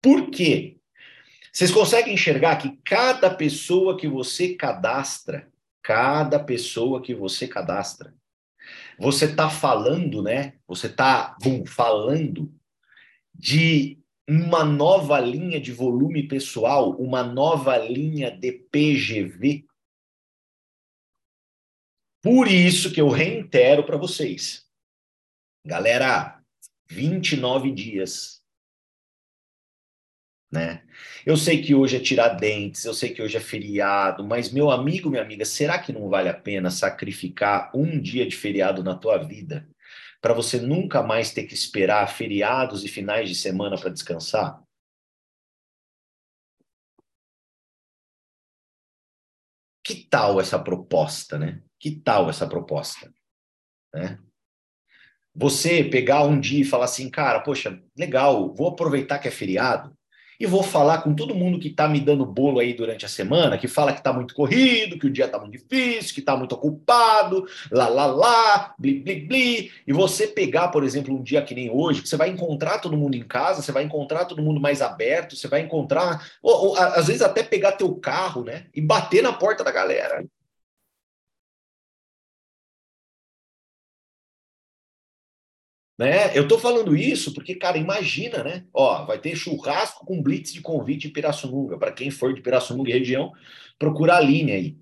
Por 0.02 0.30
quê? 0.30 0.78
Vocês 1.52 1.72
conseguem 1.72 2.14
enxergar 2.14 2.56
que 2.56 2.76
cada 2.84 3.34
pessoa 3.34 3.96
que 3.98 4.06
você 4.06 4.54
cadastra, 4.54 5.50
cada 5.82 6.38
pessoa 6.38 7.02
que 7.02 7.14
você 7.14 7.48
cadastra, 7.48 8.14
você 8.98 9.26
está 9.26 9.48
falando, 9.48 10.22
né? 10.22 10.58
Você 10.66 10.86
está 10.86 11.36
falando 11.66 12.52
de 13.34 13.98
uma 14.28 14.64
nova 14.64 15.18
linha 15.20 15.60
de 15.60 15.72
volume 15.72 16.26
pessoal, 16.26 16.90
uma 17.00 17.22
nova 17.22 17.78
linha 17.78 18.30
de 18.30 18.52
PGV. 18.52 19.64
Por 22.22 22.48
isso 22.48 22.92
que 22.92 23.00
eu 23.00 23.08
reitero 23.08 23.84
para 23.84 23.96
vocês. 23.96 24.66
Galera, 25.64 26.42
29 26.88 27.70
dias 27.72 28.42
né? 30.50 30.82
Eu 31.26 31.36
sei 31.36 31.62
que 31.62 31.74
hoje 31.74 31.96
é 31.96 32.00
Tiradentes, 32.00 32.84
eu 32.84 32.94
sei 32.94 33.12
que 33.12 33.22
hoje 33.22 33.36
é 33.36 33.40
feriado, 33.40 34.24
mas 34.24 34.50
meu 34.50 34.70
amigo, 34.70 35.10
minha 35.10 35.22
amiga, 35.22 35.44
será 35.44 35.78
que 35.78 35.92
não 35.92 36.08
vale 36.08 36.28
a 36.28 36.34
pena 36.34 36.70
sacrificar 36.70 37.70
um 37.74 38.00
dia 38.00 38.26
de 38.26 38.36
feriado 38.36 38.82
na 38.82 38.94
tua 38.96 39.18
vida 39.18 39.68
para 40.20 40.34
você 40.34 40.58
nunca 40.60 41.02
mais 41.02 41.32
ter 41.32 41.44
que 41.44 41.54
esperar 41.54 42.06
feriados 42.08 42.84
e 42.84 42.88
finais 42.88 43.28
de 43.28 43.34
semana 43.34 43.78
para 43.78 43.90
descansar? 43.90 44.62
Que 49.84 49.94
tal 50.08 50.40
essa 50.40 50.58
proposta, 50.58 51.38
né? 51.38 51.62
Que 51.78 51.90
tal 51.90 52.28
essa 52.28 52.46
proposta, 52.46 53.12
né? 53.94 54.18
Você 55.34 55.84
pegar 55.84 56.24
um 56.24 56.38
dia 56.40 56.62
e 56.62 56.64
falar 56.64 56.86
assim, 56.86 57.08
cara, 57.08 57.40
poxa, 57.40 57.80
legal, 57.96 58.52
vou 58.54 58.68
aproveitar 58.68 59.18
que 59.18 59.28
é 59.28 59.30
feriado, 59.30 59.96
e 60.38 60.46
vou 60.46 60.62
falar 60.62 61.02
com 61.02 61.14
todo 61.14 61.34
mundo 61.34 61.58
que 61.58 61.68
está 61.68 61.88
me 61.88 62.00
dando 62.00 62.24
bolo 62.24 62.60
aí 62.60 62.72
durante 62.72 63.04
a 63.04 63.08
semana, 63.08 63.58
que 63.58 63.66
fala 63.66 63.92
que 63.92 63.98
está 63.98 64.12
muito 64.12 64.34
corrido, 64.34 64.98
que 64.98 65.06
o 65.06 65.10
dia 65.10 65.24
está 65.24 65.38
muito 65.38 65.52
difícil, 65.52 66.14
que 66.14 66.20
está 66.20 66.36
muito 66.36 66.54
ocupado, 66.54 67.46
lá, 67.70 67.88
lá, 67.88 68.06
lá, 68.06 68.74
bli, 68.78 69.00
bli, 69.00 69.20
bli. 69.20 69.72
E 69.86 69.92
você 69.92 70.28
pegar, 70.28 70.68
por 70.68 70.84
exemplo, 70.84 71.14
um 71.14 71.22
dia 71.22 71.42
que 71.42 71.54
nem 71.54 71.70
hoje, 71.70 72.02
que 72.02 72.08
você 72.08 72.16
vai 72.16 72.28
encontrar 72.28 72.78
todo 72.78 72.96
mundo 72.96 73.16
em 73.16 73.24
casa, 73.24 73.62
você 73.62 73.72
vai 73.72 73.82
encontrar 73.82 74.26
todo 74.26 74.42
mundo 74.42 74.60
mais 74.60 74.80
aberto, 74.80 75.34
você 75.34 75.48
vai 75.48 75.60
encontrar, 75.60 76.30
ou, 76.42 76.68
ou 76.68 76.76
às 76.76 77.06
vezes 77.06 77.22
até 77.22 77.42
pegar 77.42 77.72
teu 77.72 77.94
carro, 77.96 78.44
né, 78.44 78.66
e 78.74 78.80
bater 78.80 79.22
na 79.22 79.32
porta 79.32 79.64
da 79.64 79.72
galera. 79.72 80.24
Né? 85.98 86.36
Eu 86.38 86.44
estou 86.44 86.60
falando 86.60 86.96
isso 86.96 87.34
porque, 87.34 87.56
cara, 87.56 87.76
imagina, 87.76 88.44
né? 88.44 88.64
Ó, 88.72 89.04
vai 89.04 89.18
ter 89.18 89.34
churrasco 89.34 90.06
com 90.06 90.22
blitz 90.22 90.52
de 90.52 90.60
convite 90.60 91.08
em 91.08 91.12
Pirassununga. 91.12 91.76
Para 91.76 91.90
quem 91.90 92.08
for 92.08 92.32
de 92.32 92.40
Pirassununga 92.40 92.90
e 92.90 92.92
região, 92.92 93.32
procura 93.78 94.16
a 94.16 94.20
linha 94.20 94.54
aí. 94.54 94.78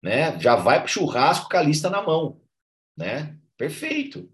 Né? 0.00 0.38
Já 0.38 0.54
vai 0.54 0.78
para 0.78 0.86
churrasco 0.86 1.48
com 1.48 1.56
a 1.56 1.62
lista 1.62 1.90
na 1.90 2.00
mão. 2.00 2.40
Né? 2.96 3.36
Perfeito. 3.56 4.30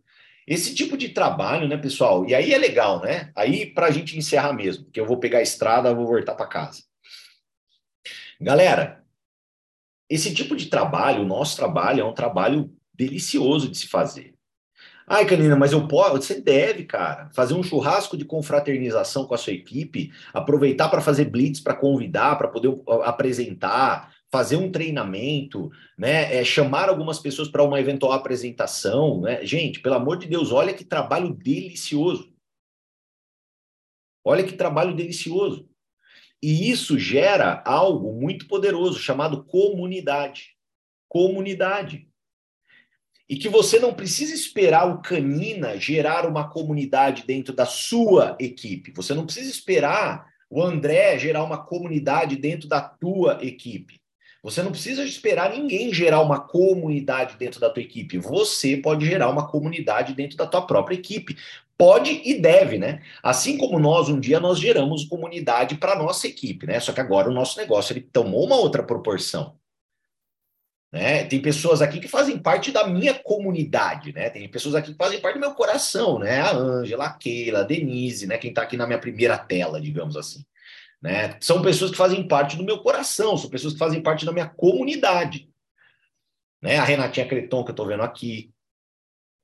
Esse 0.46 0.75
tipo 0.75 0.98
de 0.98 1.11
trabalho, 1.11 1.66
né, 1.66 1.79
pessoal? 1.79 2.27
E 2.29 2.35
aí 2.35 2.53
é 2.53 2.59
legal, 2.59 3.01
né? 3.01 3.33
Aí 3.35 3.64
para 3.64 3.87
a 3.87 3.90
gente 3.90 4.18
encerrar 4.18 4.53
mesmo, 4.53 4.90
que 4.90 5.01
eu 5.01 5.07
vou 5.07 5.18
pegar 5.18 5.38
a 5.38 5.42
estrada, 5.42 5.94
vou 5.94 6.07
voltar 6.07 6.35
para 6.35 6.46
casa. 6.46 6.83
Galera, 8.40 9.05
esse 10.11 10.35
tipo 10.35 10.57
de 10.57 10.66
trabalho, 10.66 11.22
o 11.22 11.27
nosso 11.27 11.57
trabalho, 11.57 12.01
é 12.01 12.05
um 12.05 12.12
trabalho 12.12 12.77
delicioso 12.92 13.70
de 13.70 13.79
se 13.79 13.87
fazer. 13.87 14.32
Ai, 15.14 15.27
Canina, 15.27 15.55
mas 15.55 15.72
eu 15.72 15.87
posso. 15.87 16.22
Você 16.22 16.40
deve, 16.40 16.87
cara, 16.87 17.29
fazer 17.35 17.53
um 17.53 17.62
churrasco 17.62 18.16
de 18.16 18.25
confraternização 18.25 19.27
com 19.27 19.35
a 19.35 19.37
sua 19.37 19.53
equipe, 19.53 20.11
aproveitar 20.33 20.88
para 20.88 21.03
fazer 21.03 21.27
blitz, 21.27 21.61
para 21.61 21.77
convidar, 21.77 22.38
para 22.38 22.48
poder 22.48 22.75
apresentar, 23.05 24.14
fazer 24.31 24.57
um 24.57 24.72
treinamento, 24.72 25.70
né? 25.99 26.34
É, 26.34 26.43
chamar 26.43 26.89
algumas 26.89 27.18
pessoas 27.18 27.49
para 27.49 27.62
uma 27.62 27.78
eventual 27.78 28.12
apresentação, 28.12 29.20
né? 29.20 29.45
Gente, 29.45 29.80
pelo 29.80 29.97
amor 29.97 30.16
de 30.16 30.26
Deus, 30.26 30.51
olha 30.51 30.72
que 30.72 30.82
trabalho 30.82 31.34
delicioso. 31.34 32.32
Olha 34.24 34.43
que 34.43 34.55
trabalho 34.55 34.97
delicioso. 34.97 35.68
E 36.43 36.70
isso 36.70 36.99
gera 36.99 37.62
algo 37.66 38.14
muito 38.14 38.49
poderoso 38.49 38.99
chamado 38.99 39.45
comunidade. 39.45 40.57
Comunidade 41.07 42.11
e 43.29 43.37
que 43.37 43.49
você 43.49 43.79
não 43.79 43.95
precisa 43.95 44.35
esperar 44.35 44.89
o 44.89 45.01
Canina 45.01 45.79
gerar 45.79 46.27
uma 46.27 46.49
comunidade 46.49 47.25
dentro 47.27 47.53
da 47.53 47.64
sua 47.64 48.37
equipe. 48.39 48.93
Você 48.95 49.14
não 49.14 49.25
precisa 49.25 49.51
esperar 49.51 50.27
o 50.51 50.62
André 50.62 51.18
gerar 51.18 51.43
uma 51.45 51.64
comunidade 51.64 52.37
dentro 52.37 52.68
da 52.68 52.81
tua 52.81 53.39
equipe. 53.41 54.03
Você 54.43 54.61
não 54.61 54.73
precisa 54.73 55.05
esperar 55.05 55.51
ninguém 55.51 55.95
gerar 55.95 56.20
uma 56.20 56.41
comunidade 56.41 57.37
dentro 57.39 57.61
da 57.61 57.70
tua 57.70 57.83
equipe. 57.83 58.18
Você 58.18 58.77
pode 58.77 59.07
gerar 59.07 59.31
uma 59.31 59.49
comunidade 59.49 60.14
dentro 60.14 60.37
da 60.37 60.47
tua 60.47 60.66
própria 60.66 60.97
equipe. 60.97 61.37
Pode 61.79 62.20
e 62.25 62.41
deve, 62.41 62.77
né? 62.77 63.01
Assim 63.23 63.57
como 63.57 63.79
nós 63.79 64.09
um 64.09 64.18
dia 64.18 64.41
nós 64.41 64.59
geramos 64.59 65.05
comunidade 65.05 65.77
para 65.77 65.97
nossa 65.97 66.27
equipe, 66.27 66.66
né? 66.66 66.81
Só 66.81 66.93
que 66.93 67.01
agora 67.01 67.31
o 67.31 67.33
nosso 67.33 67.57
negócio 67.57 67.93
ele 67.93 68.01
tomou 68.01 68.45
uma 68.45 68.57
outra 68.57 68.83
proporção. 68.83 69.57
Né? 70.93 71.24
Tem 71.24 71.40
pessoas 71.40 71.80
aqui 71.80 71.99
que 71.99 72.09
fazem 72.09 72.38
parte 72.38 72.70
da 72.70 72.86
minha 72.86 73.14
comunidade, 73.14 74.12
né? 74.12 74.28
Tem 74.28 74.47
pessoas 74.47 74.74
aqui 74.74 74.93
que 74.93 74.99
fazem 74.99 75.20
parte 75.20 75.36
do 75.36 75.40
meu 75.40 75.55
coração, 75.55 76.18
né? 76.18 76.40
A 76.40 76.55
Ângela, 76.55 77.07
a 77.07 77.12
Keila, 77.14 77.61
a 77.61 77.64
Denise, 77.64 78.26
né? 78.26 78.36
Quem 78.36 78.51
está 78.51 78.62
aqui 78.62 78.76
na 78.76 78.86
minha 78.86 78.99
primeira 78.99 79.38
tela, 79.38 79.80
digamos 79.80 80.18
assim. 80.18 80.45
Né? 81.01 81.36
São 81.40 81.62
pessoas 81.62 81.90
que 81.90 81.97
fazem 81.97 82.28
parte 82.28 82.57
do 82.57 82.62
meu 82.62 82.78
coração, 82.78 83.36
são 83.36 83.51
pessoas 83.51 83.72
que 83.72 83.78
fazem 83.78 84.03
parte 84.03 84.26
da 84.26 84.32
minha 84.32 84.49
comunidade. 84.49 85.49
Né? 86.62 86.78
A 86.78 86.84
Renatinha 86.84 87.26
Creton, 87.26 87.64
que 87.64 87.70
eu 87.70 87.72
estou 87.72 87.86
vendo 87.86 88.03
aqui, 88.03 88.53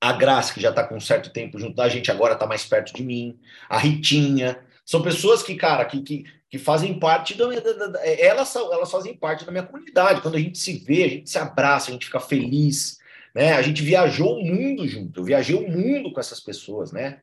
a 0.01 0.13
Graça, 0.13 0.55
que 0.55 0.61
já 0.61 0.71
está 0.71 0.87
com 0.87 0.97
um 0.97 1.01
certo 1.01 1.31
tempo 1.31 1.59
junto 1.59 1.75
da 1.75 1.89
gente, 1.89 2.11
agora 2.11 2.35
está 2.35 2.47
mais 2.47 2.65
perto 2.65 2.95
de 2.95 3.03
mim, 3.03 3.41
a 3.69 3.77
Ritinha, 3.77 4.65
são 4.85 5.03
pessoas 5.03 5.43
que, 5.43 5.57
cara, 5.57 5.85
que, 5.85 6.01
que, 6.03 6.25
que 6.51 6.59
fazem 6.59 6.99
parte 6.99 7.35
da, 7.37 7.47
da, 7.47 7.87
da, 7.89 8.07
elas, 8.07 8.55
elas 8.57 8.91
fazem 8.91 9.15
parte 9.15 9.45
da 9.45 9.53
minha 9.53 9.65
comunidade. 9.65 10.23
Quando 10.23 10.37
a 10.37 10.41
gente 10.41 10.59
se 10.59 10.79
vê, 10.79 11.05
a 11.05 11.09
gente 11.09 11.31
se 11.31 11.39
abraça, 11.39 11.91
a 11.91 11.93
gente 11.93 12.07
fica 12.07 12.21
feliz, 12.21 12.99
né? 13.35 13.53
A 13.53 13.63
gente 13.63 13.83
viajou 13.83 14.39
o 14.39 14.45
mundo 14.45 14.87
junto. 14.89 15.21
Eu 15.21 15.25
viajei 15.25 15.55
o 15.55 15.71
mundo 15.71 16.13
com 16.13 16.21
essas 16.21 16.41
pessoas, 16.41 16.91
né? 16.91 17.21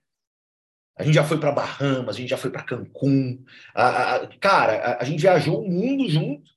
A 0.97 1.03
gente 1.03 1.15
já 1.15 1.23
foi 1.23 1.39
para 1.39 1.51
Bahamas, 1.51 2.15
a 2.15 2.19
gente 2.19 2.29
já 2.29 2.37
foi 2.37 2.49
para 2.49 2.63
Cancún. 2.63 3.43
A, 3.73 4.15
a, 4.15 4.27
cara, 4.37 4.73
a, 4.73 5.01
a, 5.01 5.03
gente 5.03 5.19
viajou 5.19 5.61
o 5.61 5.69
mundo 5.69 6.07
junto. 6.07 6.51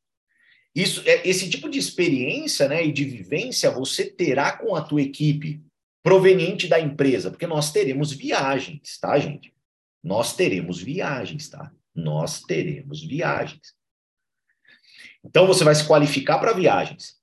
Isso, 0.75 1.03
é, 1.07 1.27
esse 1.27 1.51
tipo 1.51 1.69
de 1.69 1.79
experiência, 1.79 2.69
né, 2.69 2.85
e 2.85 2.93
de 2.93 3.05
vivência 3.05 3.71
você 3.71 4.05
terá 4.05 4.53
com 4.57 4.77
a 4.77 4.83
tua 4.83 5.03
equipe 5.03 5.61
proveniente 6.05 6.69
da 6.69 6.79
empresa, 6.79 7.31
porque 7.31 7.47
nós 7.47 7.73
teremos 7.73 8.13
viagens, 8.13 8.97
tá, 9.01 9.19
gente? 9.19 9.53
Nós 10.03 10.37
teremos 10.37 10.81
viagens, 10.81 11.49
tá? 11.49 11.73
Nós 11.99 12.41
teremos 12.43 13.03
viagens. 13.03 13.75
Então 15.25 15.47
você 15.47 15.65
vai 15.65 15.75
se 15.75 15.87
qualificar 15.87 16.39
para 16.39 16.53
viagens. 16.53 17.19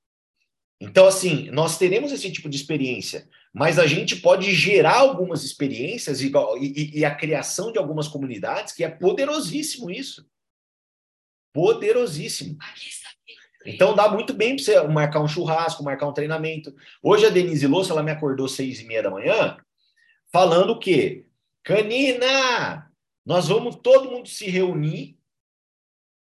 Então, 0.80 1.08
assim, 1.08 1.50
nós 1.52 1.78
teremos 1.78 2.12
esse 2.12 2.30
tipo 2.30 2.50
de 2.50 2.58
experiência, 2.58 3.30
mas 3.54 3.80
a 3.80 3.88
gente 3.88 4.18
pode 4.18 4.54
gerar 4.54 4.98
algumas 4.98 5.44
experiências 5.44 6.22
e, 6.22 6.32
e, 6.60 7.00
e 7.00 7.06
a 7.06 7.16
criação 7.16 7.72
de 7.72 7.80
algumas 7.80 8.10
comunidades, 8.10 8.74
que 8.74 8.84
é 8.84 8.90
poderosíssimo 8.90 9.90
isso. 9.90 10.30
Poderosíssimo. 11.54 12.58
Então 13.66 13.96
dá 13.96 14.10
muito 14.10 14.34
bem 14.34 14.58
para 14.58 14.66
você 14.66 14.88
marcar 14.88 15.22
um 15.22 15.28
churrasco, 15.28 15.84
marcar 15.84 16.08
um 16.08 16.14
treinamento. 16.14 16.76
Hoje 17.02 17.26
a 17.26 17.30
Denise 17.30 17.66
Louça, 17.66 17.94
ela 17.94 18.04
me 18.04 18.12
acordou 18.12 18.50
seis 18.50 18.82
e 18.82 18.84
meia 18.84 19.02
da 19.02 19.10
manhã, 19.10 19.58
falando 20.32 20.72
o 20.72 20.80
quê? 20.80 21.26
Canina, 21.64 22.92
nós 23.26 23.48
vamos 23.48 23.78
todo 23.78 24.12
mundo 24.12 24.30
se 24.30 24.50
reunir 24.50 25.18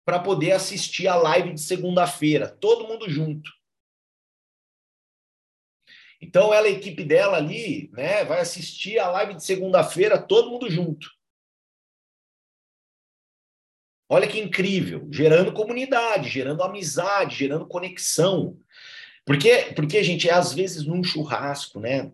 para 0.05 0.19
poder 0.19 0.53
assistir 0.53 1.07
a 1.07 1.15
live 1.15 1.53
de 1.53 1.61
segunda-feira, 1.61 2.47
todo 2.47 2.87
mundo 2.87 3.09
junto. 3.09 3.51
Então 6.21 6.53
ela, 6.53 6.67
a 6.67 6.71
equipe 6.71 7.03
dela 7.03 7.37
ali, 7.37 7.91
né, 7.91 8.23
vai 8.23 8.39
assistir 8.39 8.97
a 8.97 9.09
live 9.11 9.35
de 9.35 9.43
segunda-feira, 9.43 10.21
todo 10.21 10.49
mundo 10.49 10.69
junto. 10.69 11.11
Olha 14.09 14.27
que 14.27 14.39
incrível, 14.39 15.07
gerando 15.11 15.51
comunidade, 15.51 16.29
gerando 16.29 16.63
amizade, 16.63 17.35
gerando 17.35 17.67
conexão. 17.67 18.57
Porque, 19.25 19.73
porque 19.75 20.01
gente, 20.01 20.29
é 20.29 20.33
às 20.33 20.53
vezes 20.53 20.85
num 20.85 21.03
churrasco, 21.03 21.81
né? 21.81 22.11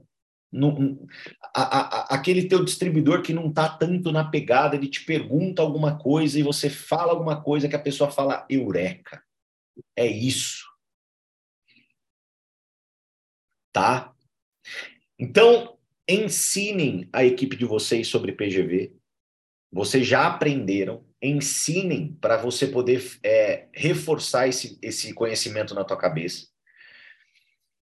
No, 0.54 1.08
a, 1.56 1.62
a, 1.62 2.16
aquele 2.16 2.48
teu 2.48 2.64
distribuidor 2.64 3.24
que 3.24 3.34
não 3.34 3.50
está 3.50 3.68
tanto 3.68 4.12
na 4.12 4.24
pegada, 4.24 4.76
ele 4.76 4.88
te 4.88 5.04
pergunta 5.04 5.62
alguma 5.62 5.98
coisa 5.98 6.40
e 6.40 6.44
você 6.44 6.70
fala 6.70 7.12
alguma 7.12 7.42
coisa 7.42 7.68
que 7.68 7.76
a 7.76 7.82
pessoa 7.82 8.12
fala, 8.12 8.46
eureka. 8.48 9.24
É 9.96 10.06
isso. 10.06 10.64
Tá? 13.72 14.14
Então, 15.18 15.78
ensinem 16.08 17.10
a 17.12 17.26
equipe 17.26 17.56
de 17.56 17.66
vocês 17.66 18.08
sobre 18.08 18.32
PGV. 18.32 18.96
Vocês 19.72 20.06
já 20.06 20.28
aprenderam. 20.28 21.04
Ensinem 21.20 22.14
para 22.22 22.38
você 22.38 22.68
poder 22.68 23.02
é, 23.24 23.68
reforçar 23.74 24.48
esse, 24.48 24.78
esse 24.82 25.14
conhecimento 25.14 25.74
na 25.74 25.84
tua 25.84 25.98
cabeça. 25.98 26.48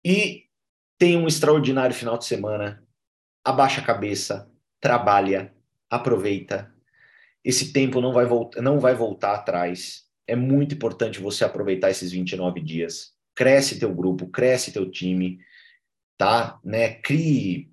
E 0.03 0.44
tem 1.05 1.19
um 1.19 1.29
extraordinário 1.29 1.95
final 1.95 2.17
de 2.17 2.25
semana. 2.25 2.83
Abaixa 3.45 3.83
a 3.83 3.85
cabeça, 3.85 4.51
trabalha, 4.81 5.55
aproveita. 5.91 6.75
Esse 7.45 7.75
tempo 7.75 8.01
não 8.01 8.11
vai, 8.11 8.25
voltar, 8.25 8.63
não 8.63 8.81
vai 8.81 8.95
voltar 8.95 9.35
atrás. 9.35 10.05
É 10.27 10.35
muito 10.35 10.75
importante 10.75 11.21
você 11.21 11.45
aproveitar 11.45 11.91
esses 11.91 12.11
29 12.11 12.59
dias. 12.63 13.13
Cresce 13.35 13.79
teu 13.79 13.95
grupo, 13.95 14.29
cresce 14.29 14.73
teu 14.73 14.91
time, 14.91 15.39
tá? 16.17 16.59
Né? 16.65 16.95
Crie 16.95 17.71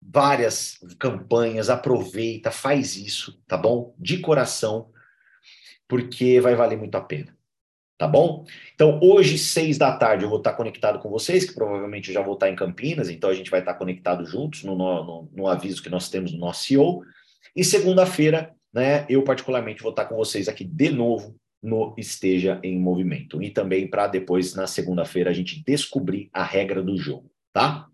várias 0.00 0.78
campanhas, 0.98 1.68
aproveita, 1.68 2.50
faz 2.50 2.96
isso, 2.96 3.38
tá 3.46 3.58
bom? 3.58 3.94
De 3.98 4.16
coração, 4.16 4.90
porque 5.86 6.40
vai 6.40 6.54
valer 6.54 6.78
muito 6.78 6.94
a 6.94 7.02
pena 7.02 7.36
tá 8.02 8.08
bom? 8.08 8.44
Então, 8.74 8.98
hoje, 9.00 9.38
seis 9.38 9.78
da 9.78 9.96
tarde, 9.96 10.24
eu 10.24 10.28
vou 10.28 10.38
estar 10.38 10.54
conectado 10.54 10.98
com 10.98 11.08
vocês, 11.08 11.44
que 11.44 11.54
provavelmente 11.54 12.08
eu 12.08 12.14
já 12.14 12.20
vou 12.20 12.34
estar 12.34 12.50
em 12.50 12.56
Campinas, 12.56 13.08
então 13.08 13.30
a 13.30 13.34
gente 13.34 13.48
vai 13.48 13.60
estar 13.60 13.74
conectado 13.74 14.26
juntos 14.26 14.64
no, 14.64 14.74
no, 14.74 15.28
no 15.32 15.46
aviso 15.46 15.80
que 15.80 15.88
nós 15.88 16.08
temos 16.08 16.32
no 16.32 16.40
nosso 16.40 16.64
CEO. 16.64 17.04
E 17.54 17.62
segunda-feira, 17.62 18.52
né, 18.74 19.06
eu 19.08 19.22
particularmente 19.22 19.84
vou 19.84 19.90
estar 19.90 20.06
com 20.06 20.16
vocês 20.16 20.48
aqui 20.48 20.64
de 20.64 20.90
novo 20.90 21.36
no 21.62 21.94
Esteja 21.96 22.58
em 22.64 22.76
Movimento. 22.76 23.40
E 23.40 23.50
também 23.50 23.86
para 23.86 24.08
depois, 24.08 24.52
na 24.56 24.66
segunda-feira, 24.66 25.30
a 25.30 25.32
gente 25.32 25.62
descobrir 25.64 26.28
a 26.32 26.42
regra 26.42 26.82
do 26.82 26.96
jogo, 26.96 27.30
tá? 27.52 27.86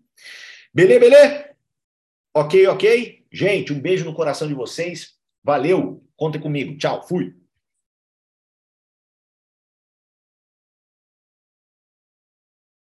Beleza, 0.73 0.99
beleza? 1.01 1.49
Ok, 2.33 2.65
ok? 2.65 3.25
Gente, 3.31 3.71
um 3.71 3.79
beijo 3.79 4.05
no 4.05 4.15
coração 4.15 4.47
de 4.47 4.55
vocês. 4.55 5.11
Valeu, 5.43 6.03
contem 6.17 6.41
comigo. 6.41 6.75
Tchau, 6.79 7.07
fui. 7.07 7.35